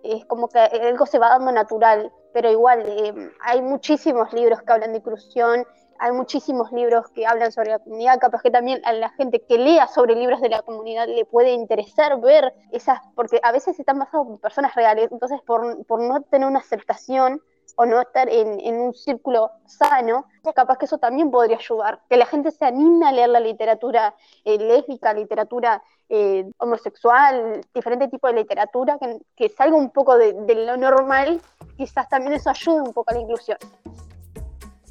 [0.03, 4.73] es como que algo se va dando natural, pero igual eh, hay muchísimos libros que
[4.73, 5.67] hablan de inclusión,
[5.99, 9.59] hay muchísimos libros que hablan sobre la comunidad, capaz que también a la gente que
[9.59, 13.99] lea sobre libros de la comunidad le puede interesar ver esas, porque a veces están
[13.99, 17.43] basados en personas reales, entonces por no tener una aceptación
[17.81, 22.27] o no estar en, un círculo sano, capaz que eso también podría ayudar, que la
[22.27, 28.33] gente se anime a leer la literatura eh, lésbica, literatura eh, homosexual, diferente tipo de
[28.33, 28.99] literatura,
[29.37, 30.35] que, salga un poco de,
[30.67, 31.41] lo normal,
[31.77, 33.59] quizás también eso ayude un poco a la inclusión.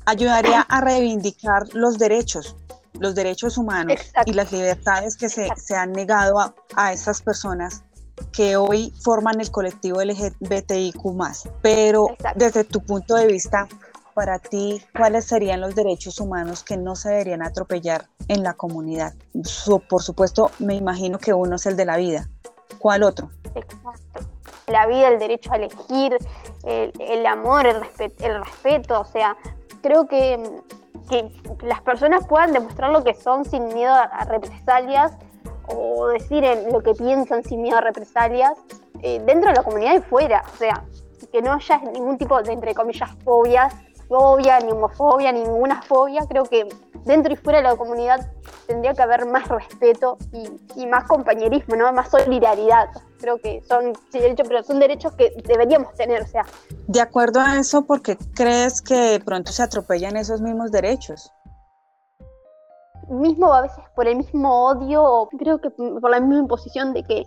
[0.05, 2.55] Ayudaría a reivindicar los derechos,
[2.93, 7.83] los derechos humanos y las libertades que se, se, han negado a, a esas personas
[8.31, 10.99] que hoy forman el colectivo LGBTIQ.
[11.61, 13.67] Pero desde tu punto de vista,
[14.13, 19.13] para ti, ¿cuáles serían los derechos humanos que no se deberían atropellar en la comunidad?
[19.89, 22.27] por supuesto, me imagino que uno es el de la vida.
[22.79, 23.29] ¿Cuál otro?
[23.55, 24.27] Exacto.
[24.67, 26.17] La vida, el derecho a elegir,
[26.63, 27.77] el, amor, el,
[28.19, 29.37] el respeto, o sea,
[29.81, 30.61] creo que,
[31.09, 35.13] que las personas puedan demostrar lo que son sin miedo a represalias
[35.67, 38.53] o decir en lo que piensan sin miedo a represalias
[39.01, 40.43] eh, dentro de la comunidad y fuera.
[40.53, 40.83] O sea,
[41.31, 43.73] que no haya ningún tipo de, entre comillas, fobias,
[44.07, 46.21] fobia, ni homofobia, ninguna fobia.
[46.27, 46.67] Creo que
[47.05, 48.31] dentro y fuera de la comunidad
[48.67, 50.49] tendría que haber más respeto y,
[50.81, 51.91] y más compañerismo, ¿no?
[51.93, 52.89] más solidaridad.
[53.19, 56.45] creo que son derechos, pero son derechos que deberíamos tener, o sea.
[56.87, 61.31] De acuerdo a eso, ¿por qué crees que pronto se atropellan esos mismos derechos?
[63.09, 67.25] Mismo a veces por el mismo odio, creo que por la misma imposición de que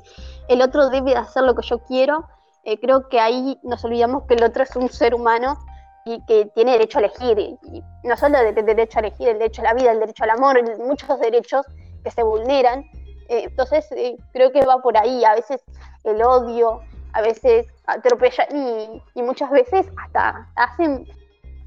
[0.48, 2.26] el otro debe hacer lo que yo quiero,
[2.64, 5.58] eh, creo que ahí nos olvidamos que el otro es un ser humano
[6.04, 9.62] y que tiene derecho a elegir, y, no solo el derecho a elegir, el derecho
[9.62, 11.64] a la vida, el derecho al amor, muchos derechos
[12.04, 12.80] que se vulneran.
[13.28, 15.62] Eh, entonces eh, creo que va por ahí, a veces
[16.04, 16.80] el odio,
[17.12, 21.06] a veces atropellan y, y muchas veces hasta hacen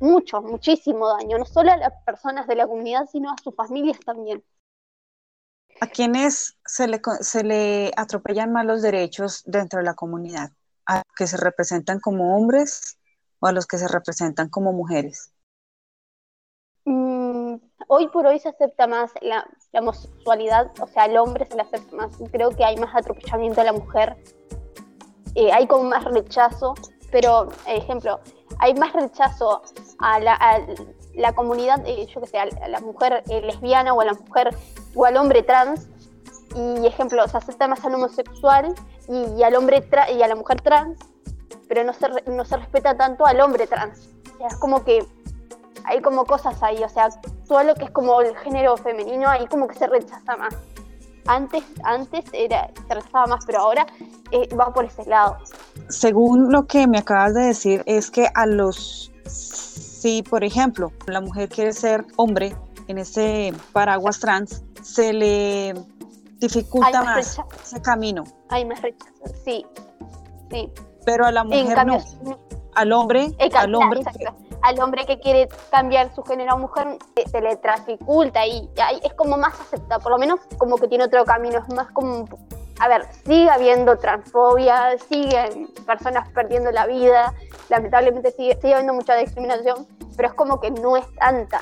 [0.04, 3.98] mucho, muchísimo daño, no solo a las personas de la comunidad, sino a sus familias
[4.06, 4.44] también.
[5.80, 10.52] ¿A quiénes se le, se le atropellan más los derechos dentro de la comunidad?
[10.86, 13.00] ¿A los que se representan como hombres
[13.40, 15.32] o a los que se representan como mujeres?
[16.84, 17.56] Mm,
[17.88, 21.96] hoy por hoy se acepta más la, homosexualidad, o sea, al hombre se le acepta
[21.96, 22.12] más.
[22.30, 24.18] Creo que hay más atropellamiento a la mujer,
[25.36, 26.76] eh, hay como más rechazo,
[27.10, 28.20] pero, ejemplo,
[28.60, 29.62] hay más rechazo
[30.00, 34.14] a la, comunidad, eh, yo qué sé, a, la mujer eh, lesbiana o a la
[34.14, 34.56] mujer
[34.96, 35.88] o al hombre trans.
[36.56, 38.76] Y, ejemplo, se acepta más al homosexual
[39.08, 39.84] y, al hombre
[40.16, 41.00] y a la mujer trans
[41.68, 44.10] pero no se, no se respeta tanto al hombre trans.
[44.34, 45.06] O sea, es como que
[45.86, 47.10] hay como cosas ahí, o sea,
[47.48, 50.56] todo lo que es como el género femenino, ahí como que se rechaza más.
[51.26, 53.86] Antes, antes era, se más, pero ahora
[54.32, 55.38] eh, va por ese lado.
[55.90, 61.22] Según lo que me acabas de decir, es que a los, si por ejemplo la
[61.22, 62.56] mujer quiere ser hombre
[62.88, 65.74] en ese paraguas trans, se le
[66.40, 68.24] dificulta más, ese camino.
[68.50, 69.12] Hay más rechazo,
[69.46, 69.66] sí,
[70.52, 70.70] sí.
[71.06, 72.00] Pero a la mujer no.
[72.76, 74.02] Al hombre, al hombre.
[74.64, 76.98] Al hombre que quiere cambiar su género a mujer
[77.30, 78.70] se le traficulta y,
[79.04, 82.26] es como más aceptado, por lo menos como que tiene otro camino, es más como
[82.80, 87.34] a ver, sigue habiendo transfobia, siguen personas perdiendo la vida,
[87.70, 91.62] lamentablemente sigue, sigue habiendo mucha discriminación, pero es como que no es tanta.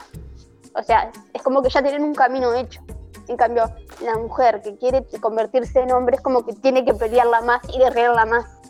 [0.74, 2.82] O sea, es como que ya tienen un camino hecho.
[3.28, 3.66] En cambio,
[4.02, 7.78] la mujer que quiere convertirse en hombre es como que tiene que pelearla más y
[7.78, 8.61] guerrearla más.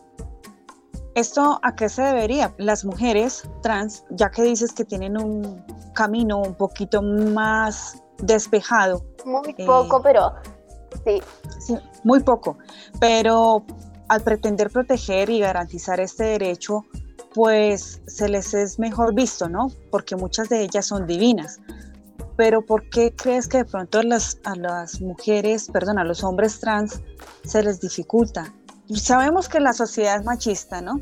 [1.14, 2.54] ¿Esto a qué se debería?
[2.58, 9.04] Las mujeres trans, ya que dices que tienen un camino un poquito más despejado.
[9.26, 10.34] Muy eh, poco, pero
[11.04, 11.22] sí.
[11.60, 12.58] Sí, muy poco.
[13.00, 13.66] Pero
[14.08, 16.86] al pretender proteger y garantizar este derecho,
[17.34, 19.68] pues se les es mejor visto, ¿no?
[19.90, 21.60] Porque muchas de ellas son divinas.
[22.38, 26.24] Pero ¿por qué crees que de pronto a las, a las mujeres, perdón, a los
[26.24, 27.02] hombres trans
[27.44, 28.54] se les dificulta?
[29.00, 31.00] Sabemos que la sociedad es machista, ¿no?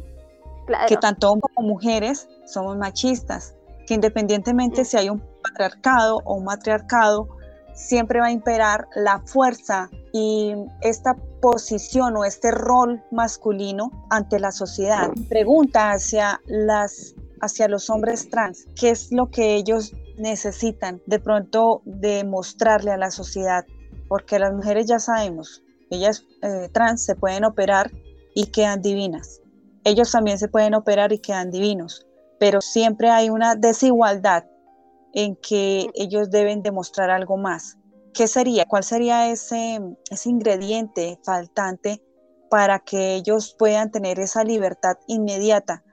[0.67, 0.88] Claro.
[0.88, 3.56] Que tanto hombres como mujeres somos machistas,
[3.88, 7.28] que independientemente si hay un patriarcado o un matriarcado,
[7.73, 14.52] siempre va a imperar la fuerza y esta posición o este rol masculino ante la
[14.52, 15.10] sociedad.
[15.30, 21.82] Pregunta hacia las hacia los hombres trans, ¿qué es lo que ellos necesitan de pronto
[21.86, 23.65] demostrarle a la sociedad?
[24.10, 27.91] Porque las mujeres ya sabemos, ellas eh, trans se pueden operar
[28.36, 29.41] y quedan divinas.
[29.84, 32.06] Ellos también se pueden operar y quedan divinos,
[32.39, 34.45] pero siempre hay una desigualdad
[35.13, 37.78] en que ellos deben demostrar algo más.
[38.13, 38.65] ¿Qué sería?
[38.65, 42.04] ¿Cuál sería ese, ese ingrediente faltante
[42.49, 45.84] para que ellos puedan tener esa libertad inmediata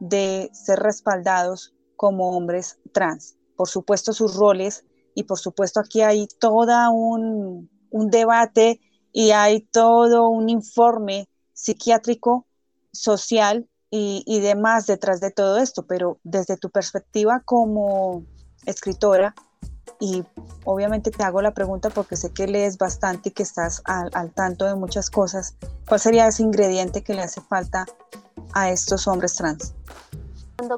[0.00, 3.36] de ser respaldados como hombres trans?
[3.56, 8.80] Por supuesto sus roles y por supuesto aquí hay todo un, un debate
[9.16, 12.44] y hay todo un informe psiquiátrico,
[12.92, 18.24] social y, demás detrás de todo esto, pero desde tu perspectiva como
[18.66, 19.34] escritora,
[19.98, 20.22] y
[20.64, 24.34] obviamente te hago la pregunta porque sé que lees bastante y que estás al, al,
[24.34, 25.56] tanto de muchas cosas.
[25.88, 27.86] ¿Cuál sería ese ingrediente que le hace falta
[28.52, 29.72] a estos hombres trans?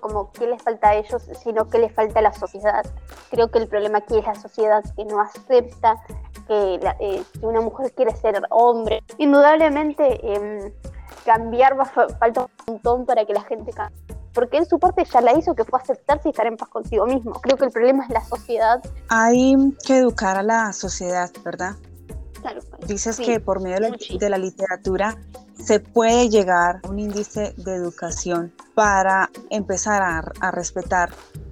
[0.00, 2.84] Como qué les falta a ellos, sino qué les falta a la sociedad.
[3.30, 6.02] Creo que el problema aquí es la sociedad que no acepta
[6.48, 10.72] que eh, si una mujer quiere ser hombre, indudablemente em,
[11.24, 13.98] cambiar va falta un montón para que la gente cambie.
[14.34, 17.06] Porque en su parte ya la hizo, que fue aceptarse y estar en paz consigo
[17.06, 17.32] mismo.
[17.40, 18.82] Creo que el problema es la sociedad.
[19.08, 21.72] Hay que educar a la sociedad, ¿verdad?
[22.40, 25.16] Claro, Dices que por medio de la, literatura
[25.64, 31.10] se puede llegar a un índice de educación para empezar a, respetar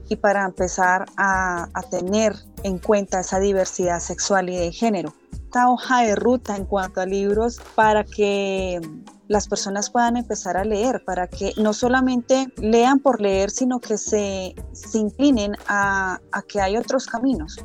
[0.08, 5.12] y para empezar a, tener en cuenta esa diversidad sexual y de género.
[5.32, 8.80] Esta hoja de ruta en cuanto a libros para que
[9.28, 13.98] las personas puedan empezar a leer, para que no solamente lean por leer, sino que
[13.98, 14.54] se,
[14.94, 17.56] inclinen a, que hay otros caminos.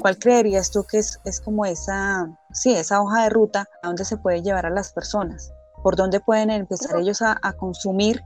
[0.00, 4.04] ¿Cuál creerías tú que es, es como esa, sí, esa hoja de ruta a donde
[4.04, 5.52] se puede llevar a las personas?
[5.82, 8.22] ¿Por dónde pueden empezar ellos a, consumir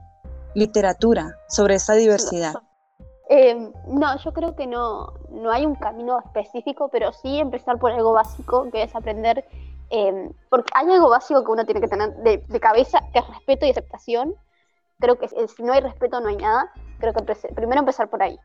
[0.55, 2.53] literatura sobre esta diversidad?
[3.29, 7.91] Em, no, yo creo que no, no hay un camino específico, pero sí empezar por
[7.91, 9.45] algo básico, que es aprender,
[9.89, 13.27] em, porque hay algo básico que uno tiene que tener de, de, cabeza, que es
[13.27, 14.35] respeto y aceptación.
[14.99, 16.71] Creo que si no hay respeto no hay nada.
[16.99, 17.23] Creo que
[17.55, 18.39] primero empezar por ahí.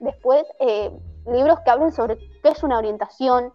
[0.00, 0.90] Después, eh,
[1.26, 3.52] libros que hablen sobre qué es una orientación,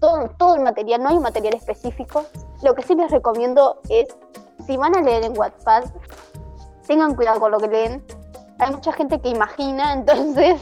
[0.00, 2.24] todo, todo el material, no hay un material específico.
[2.62, 4.08] Lo que sí les recomiendo es,
[4.66, 5.84] si van a leer en Wattpad,
[6.86, 8.04] tengan cuidado con lo que leen.
[8.58, 10.60] Hay mucha gente que imagina, entonces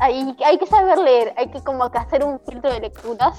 [0.00, 3.38] hay, hay, que saber leer, hay que como que hacer un filtro de lecturas.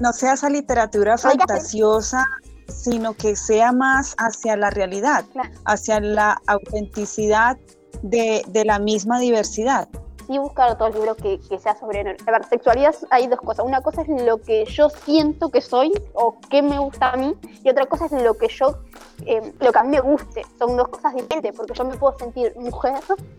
[0.00, 2.24] No sea esa literatura fantasiosa,
[2.68, 5.24] sino que sea más hacia la realidad,
[5.64, 7.56] hacia la autenticidad
[8.02, 9.88] de, de la misma diversidad
[10.32, 12.16] sí buscar todo el libro que, que sea sobre...
[12.48, 13.64] Sexualidad hay dos cosas.
[13.64, 17.34] Una cosa es lo que yo siento que soy o qué me gusta a mí
[17.62, 18.78] y otra cosa es lo que yo,
[19.26, 20.42] eh, lo que a mí me guste.
[20.58, 22.94] Son dos cosas diferentes porque yo me puedo sentir mujer,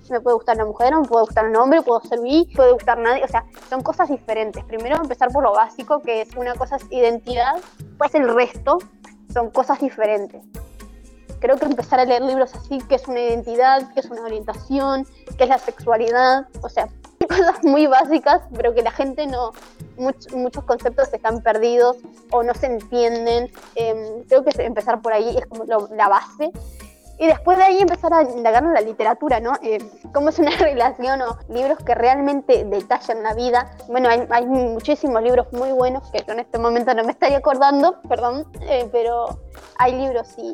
[0.09, 2.97] me puede gustar una mujer, me puede gustar un hombre, puedo ser bi, puede gustar
[2.99, 3.23] nadie.
[3.23, 4.63] O sea, son cosas diferentes.
[4.65, 7.55] Primero empezar por lo básico, que es una cosa es identidad,
[7.97, 8.77] pues el resto
[9.33, 10.43] son cosas diferentes
[11.43, 15.05] creo que empezar a leer libros así, que es una identidad, que es una orientación,
[15.37, 16.87] que es la sexualidad, o sea,
[17.27, 19.51] cosas muy básicas, pero que la gente no,
[19.97, 21.97] muchos conceptos están perdidos
[22.31, 23.51] o no se entienden.
[23.75, 26.49] Em, creo que empezar por ahí es como la base.
[27.19, 29.53] Y después de ahí empezar a indagar en la literatura, ¿no?
[29.61, 29.79] Eh,
[30.13, 33.69] cómo es una relación o libros que realmente detallan la vida.
[33.89, 38.01] Bueno, hay, hay, muchísimos libros muy buenos que en este momento no me estaría acordando,
[38.07, 39.39] perdón, eh, pero
[39.77, 40.53] hay libros sí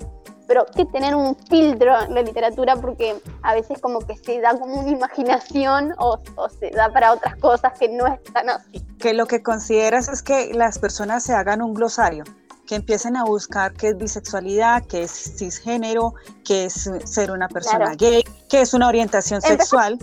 [0.50, 4.58] pero que tener un filtro en la literatura porque a veces como que se da
[4.58, 6.18] como una imaginación o,
[6.60, 8.84] se da para otras cosas que no están así.
[8.98, 12.24] Que lo que consideras es que las personas se hagan un glosario,
[12.66, 17.94] que empiecen a buscar qué es bisexualidad, qué es cisgénero, qué es ser una persona
[17.96, 20.00] gay, qué es una orientación sexual.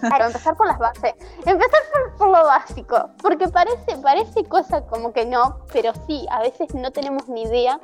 [0.00, 1.14] Claro, empezar por las bases.
[1.44, 3.10] Empezar por, por, lo básico.
[3.20, 7.80] Porque parece, parece cosa como que no, pero sí, a veces no tenemos ni idea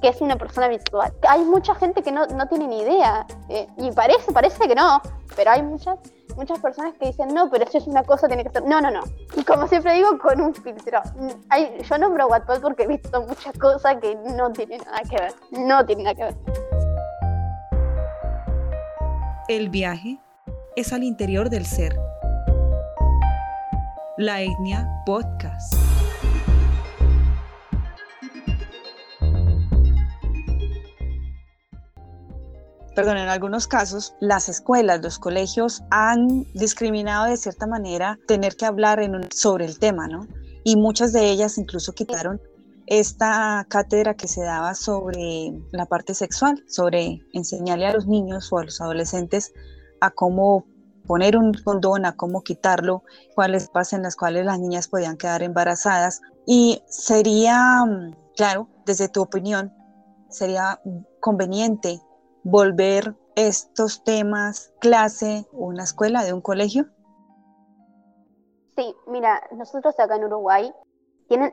[0.00, 1.12] que es una persona visual.
[1.28, 5.00] Hay mucha gente que no, no tiene ni idea, eh, y parece, parece que no,
[5.36, 5.98] pero hay muchas,
[6.36, 8.90] muchas personas que dicen, no, pero eso es una cosa, tiene que ser, no, no,
[8.90, 9.00] no.
[9.36, 11.00] Y como siempre digo, con un filtro.
[11.50, 15.34] Hay, yo nombro Wattpad porque he visto muchas cosas que no tienen nada que ver,
[15.50, 16.36] no tienen nada que ver.
[19.48, 20.18] El viaje
[20.76, 21.98] es al interior del ser.
[24.16, 25.74] La etnia podcast.
[32.98, 38.66] Perdón, en algunos casos, las escuelas, los colegios han discriminado de cierta manera tener que
[38.66, 38.98] hablar
[39.32, 40.26] sobre el tema, ¿no?
[40.64, 42.40] Y muchas de ellas incluso quitaron
[42.88, 48.58] esta cátedra que se daba sobre la parte sexual, sobre enseñarle a los niños o
[48.58, 49.52] a los adolescentes
[50.00, 50.66] a cómo
[51.06, 53.04] poner un condón, a cómo quitarlo,
[53.36, 56.20] cuáles pasan en las cuales las niñas podían quedar embarazadas.
[56.48, 57.78] Y sería,
[58.36, 59.72] claro, desde tu opinión,
[60.30, 60.80] sería
[61.20, 62.00] conveniente
[62.44, 66.86] volver estos temas clase, una escuela, de un colegio?
[68.76, 70.72] Sí, mira, nosotros acá en Uruguay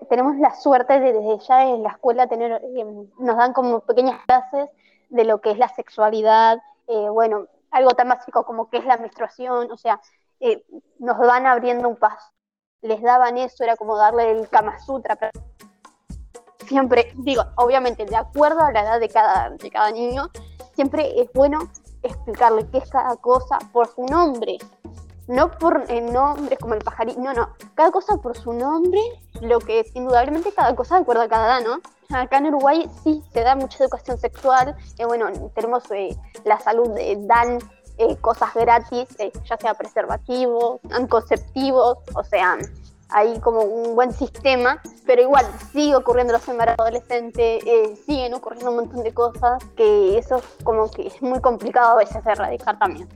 [0.09, 4.23] tenemos la suerte de desde ya en la escuela tener, em, nos dan como pequeñas
[4.25, 4.69] clases
[5.09, 8.97] de lo que es la sexualidad, eh, bueno, algo tan básico como qué es la
[8.97, 9.99] menstruación, o sea,
[10.39, 10.63] eh,
[10.99, 12.31] nos van abriendo un paso.
[12.81, 15.17] Les daban eso, era como darle el Kama Sutra.
[16.67, 20.29] Siempre, digo, obviamente de acuerdo a la edad de cada, de cada niño,
[20.75, 21.69] siempre es bueno
[22.03, 24.57] explicarle qué es cada cosa por su nombre,
[25.27, 29.01] no por el nombre como el pajarito, no, no, cada cosa por su nombre,
[29.41, 31.81] lo que es indudablemente cada cosa de acuerdo a cada edad, ¿no?
[32.15, 36.95] Acá en Uruguay sí se da mucha educación sexual, eh, bueno, tenemos eh, la salud,
[36.97, 37.59] eh, dan
[38.19, 39.07] cosas gratis,
[39.49, 42.57] ya sea preservativos, anticonceptivos, o sea,
[43.09, 48.71] hay como un buen sistema, pero igual sigue ocurriendo los embarazos adolescentes, eh, siguen ocurriendo
[48.71, 52.77] un montón de cosas que eso como que es muy complicado a veces de erradicar
[52.79, 53.07] también.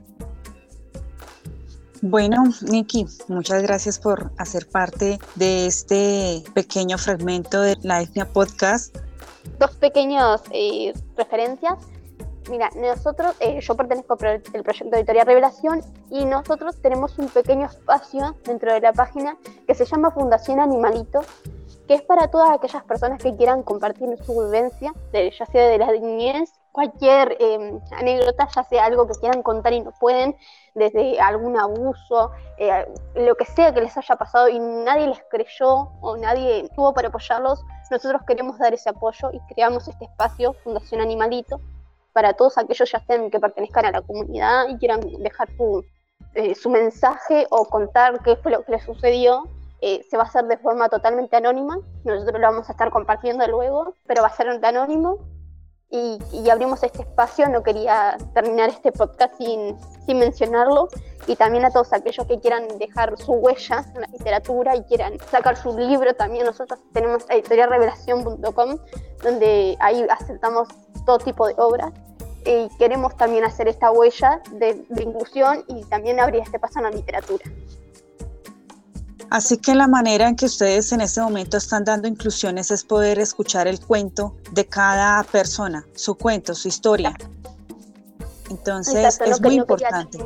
[2.02, 8.96] Bueno, Nikki, muchas gracias por hacer parte de este pequeño fragmento de la etnia podcast.
[9.58, 11.74] Dos pequeñas eh, referencias.
[12.50, 18.34] Mira, nosotros, eh, yo pertenezco al proyecto Editorial Revelación y nosotros tenemos un pequeño espacio
[18.44, 19.36] dentro de la página
[19.68, 21.20] que se llama Fundación Animalito,
[21.86, 25.92] que es para todas aquellas personas que quieran compartir su vivencia, ya sea de la
[25.92, 30.36] niñez, cualquier em, anécdota, ya sea algo que quieran contar y no pueden,
[30.74, 32.84] desde algún abuso, eh,
[33.14, 37.08] lo que sea que les haya pasado y nadie les creyó o nadie tuvo para
[37.08, 41.60] apoyarlos, nosotros queremos dar ese apoyo y creamos este espacio, Fundación Animalito,
[42.12, 45.84] para todos aquellos ya que pertenezcan a la comunidad y quieran dejar su,
[46.34, 49.44] eh, su mensaje o contar qué fue lo que les sucedió.
[49.82, 53.46] Eh, se va a hacer de forma totalmente anónima, nosotros lo vamos a estar compartiendo
[53.46, 55.18] luego, pero va a ser anónimo
[55.90, 57.48] y, abrimos este espacio.
[57.48, 59.76] No quería terminar este podcast sin,
[60.06, 60.88] sin, mencionarlo.
[61.26, 65.18] Y también a todos aquellos que quieran dejar su huella en la literatura y quieran
[65.30, 66.14] sacar su libro.
[66.14, 68.78] También nosotros tenemos editorialrevelación.com,
[69.22, 70.68] donde ahí aceptamos
[71.04, 71.92] todo tipo de obras.
[72.46, 76.84] Y queremos también hacer esta huella de, de inclusión y también abrir este paso en
[76.84, 77.44] la literatura.
[79.30, 83.20] Así que la manera en que ustedes en este momento están dando inclusiones es poder
[83.20, 87.14] escuchar el cuento de cada persona, su cuento, su historia.
[88.50, 90.18] Entonces es muy importante.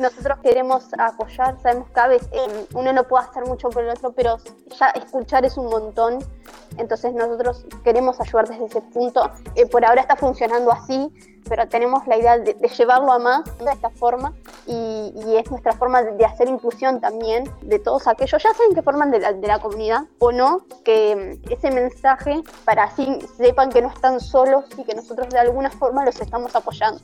[0.00, 3.90] Nosotros queremos apoyar, sabemos que a veces eh, uno no puede hacer mucho por el
[3.90, 4.38] otro, pero
[4.80, 6.24] ya escuchar es un montón.
[6.78, 9.30] Entonces nosotros queremos ayudar desde ese punto.
[9.54, 11.12] Eh, por ahora está funcionando así,
[11.46, 14.32] pero tenemos la idea de, llevarlo a más de esta forma
[14.66, 19.10] y, es nuestra forma de, hacer inclusión también de todos aquellos, ya saben que forman
[19.10, 23.82] de la, de la comunidad o no, que mm, ese mensaje para así sepan que
[23.82, 27.00] no están solos y que nosotros de alguna forma los estamos apoyando.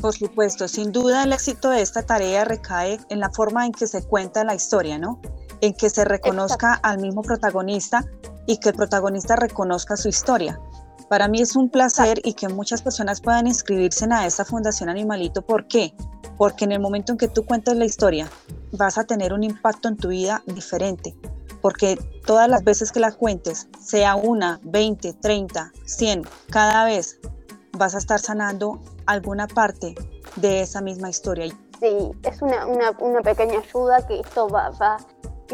[0.00, 3.86] Por supuesto, sin duda el éxito de esta tarea recae en la forma en que
[3.86, 5.18] se cuenta la historia, ¿no?
[5.62, 8.04] En que se reconozca al mismo protagonista
[8.46, 10.60] y que el protagonista reconozca su historia.
[11.08, 15.42] Para mí es un placer y que muchas personas puedan inscribirse a esta Fundación Animalito.
[15.42, 15.94] ¿Por qué?
[16.36, 18.28] Porque en el momento en que tú cuentes la historia,
[18.72, 21.14] vas a tener un impacto en tu vida diferente.
[21.60, 27.18] Porque todas las veces que la cuentes, sea una, 20, 30, 100, cada vez
[27.72, 29.94] vas a estar sanando alguna parte
[30.36, 31.46] de esa misma historia.
[31.80, 34.98] Sí, es una, una, una pequeña ayuda que esto va, va,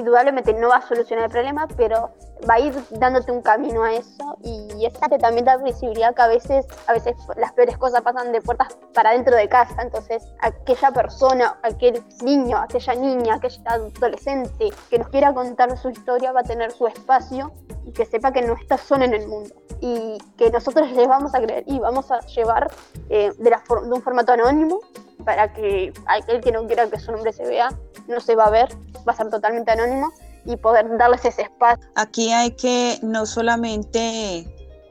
[0.01, 2.11] indudablemente no va a solucionar el problema, pero
[2.48, 4.36] va a ir dándote un camino a eso.
[4.42, 8.32] Y es que también da visibilidad que a veces, a veces las peores cosas pasan
[8.32, 14.70] de puertas para dentro de casa, entonces aquella persona, aquel niño, aquella niña, aquel adolescente
[14.88, 17.53] que nos quiera contar su historia va a tener su espacio
[17.84, 19.55] y que sepa que no está solo en el mundo.
[19.80, 22.70] Y que nosotros les vamos a creer y vamos a llevar
[23.09, 24.80] eh, de, la de un formato anónimo
[25.24, 27.70] para que aquel que no quiera que su nombre se vea
[28.09, 28.68] no se va a ver,
[29.09, 30.12] va totalmente anónimo
[30.44, 31.84] y poder darles ese espacio.
[31.94, 34.46] Aquí hay que no solamente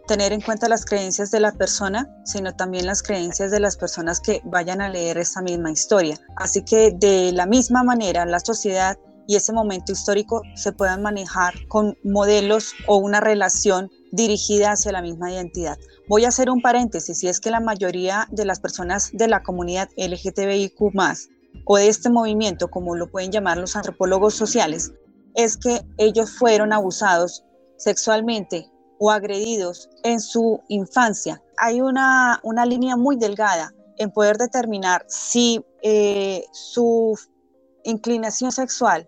[0.07, 4.19] tener en cuenta las creencias de la persona, sino también las creencias de las personas
[4.19, 6.17] que vayan a leer esta misma historia.
[6.35, 8.97] Así que de la misma manera la sociedad
[9.27, 15.03] y ese momento histórico se puedan manejar con modelos o una relación dirigida hacia la
[15.03, 15.77] misma identidad.
[16.07, 19.43] Voy a hacer un paréntesis, y es que la mayoría de las personas de la
[19.43, 20.95] comunidad LGTBIQ
[21.65, 24.91] o de este movimiento, como lo pueden llamar los antropólogos sociales,
[25.35, 27.43] es que ellos fueron abusados
[27.77, 31.41] sexualmente o agredidos en su infancia.
[31.57, 37.17] Hay una, una línea muy delgada en poder determinar si eh, su
[37.83, 39.07] inclinación sexual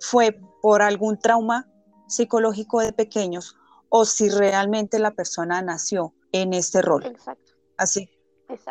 [0.00, 1.68] fue por algún trauma
[2.08, 3.56] psicológico de pequeños
[3.90, 7.04] o si realmente la persona nació en este rol.
[7.06, 7.52] Exacto.
[7.76, 8.08] Así,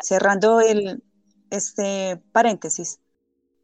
[0.02, 1.02] cerrando el
[1.50, 3.00] este paréntesis,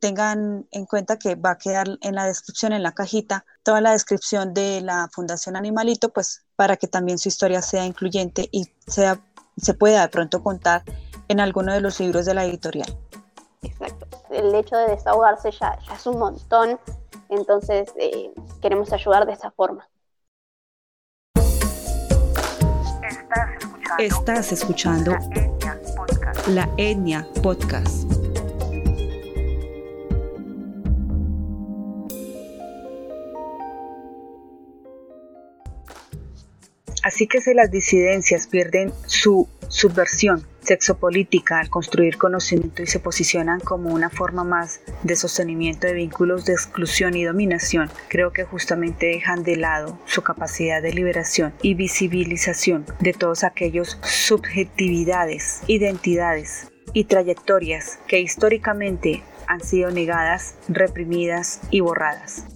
[0.04, 3.92] tengan en cuenta que va a quedar en la descripción, en la cajita, toda la
[3.92, 9.18] descripción de la Fundación Animalito, pues para que también su historia sea incluyente y sea,
[9.56, 10.82] se pueda de pronto contar
[11.28, 12.98] en alguno de los libros de la editorial.
[13.62, 14.06] Exacto.
[14.28, 16.78] El hecho de desahogarse ya, ya es un montón,
[17.30, 18.30] entonces eh,
[18.60, 19.88] queremos ayudar de esa forma.
[23.98, 25.12] Estás escuchando,
[26.48, 28.23] La Etnia Podcast.
[37.04, 43.60] Así que si las disidencias pierden su subversión sexopolítica al construir conocimiento y se posicionan
[43.60, 49.04] como una forma más de sostenimiento de vínculos de exclusión y dominación, creo que justamente
[49.04, 57.04] dejan de lado su capacidad de liberación y visibilización de todos aquellos subjetividades, identidades y
[57.04, 62.46] trayectorias que históricamente han sido negadas, reprimidas y borradas.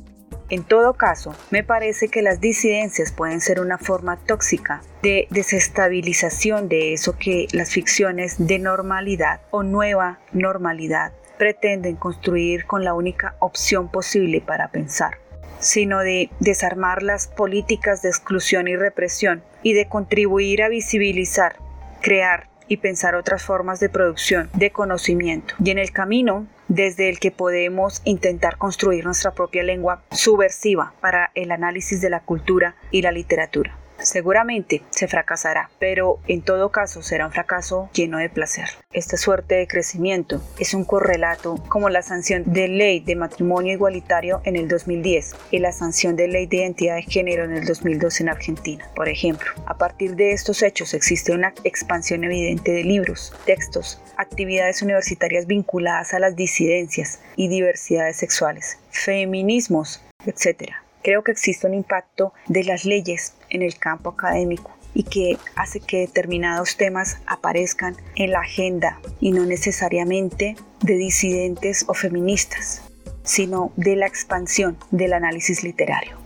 [0.50, 6.68] En todo caso, me parece que las disidencias pueden ser una forma tóxica de desestabilización
[6.68, 13.36] de eso que las ficciones de normalidad o nueva normalidad pretenden construir con la única
[13.40, 15.18] opción posible para pensar
[15.60, 21.56] sino de desarmar las políticas de exclusión y represión y de contribuir a visibilizar,
[22.00, 25.54] crear y pensar otras formas de producción de conocimiento.
[25.62, 31.30] Y en el camino desde el que podemos intentar construir nuestra propia lengua subversiva para
[31.34, 33.76] el análisis de la cultura y la literatura.
[34.00, 38.68] Seguramente se fracasará, pero en todo caso será un fracaso lleno de placer.
[38.92, 44.40] Esta suerte de crecimiento es un correlato como la sanción de ley de matrimonio igualitario
[44.44, 48.22] en el 2010 y la sanción de ley de identidad de género en el 2012
[48.22, 48.88] en Argentina.
[48.94, 54.80] Por ejemplo, a partir de estos hechos existe una expansión evidente de libros, textos, actividades
[54.80, 60.72] universitarias vinculadas a las disidencias y diversidades sexuales, feminismos, etc
[61.02, 65.80] creo que existe un impacto de las leyes en el campo académico y que hace
[65.80, 72.82] que determinados temas aparezcan en la agenda y no necesariamente de disidentes o feministas,
[73.22, 76.16] sino de la expansión del análisis literario.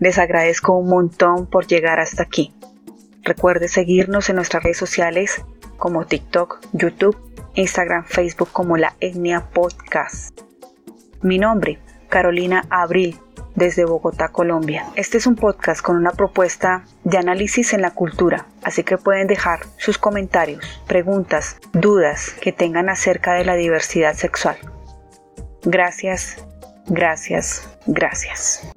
[0.00, 2.52] Les agradezco un montón por llegar hasta aquí.
[3.22, 5.42] Recuerde seguirnos en nuestras redes sociales
[5.76, 7.16] como TikTok, YouTube,
[7.54, 10.40] Instagram, Facebook como La Etnia Podcast.
[11.22, 13.18] Mi nombre, Carolina Abril,
[13.54, 14.86] desde Bogotá, Colombia.
[14.96, 19.26] Este es un podcast con una propuesta de análisis en la cultura, así que pueden
[19.26, 24.56] dejar sus comentarios, preguntas, dudas que tengan acerca de la diversidad sexual.
[25.62, 26.44] Gracias,
[26.86, 28.74] gracias, gracias.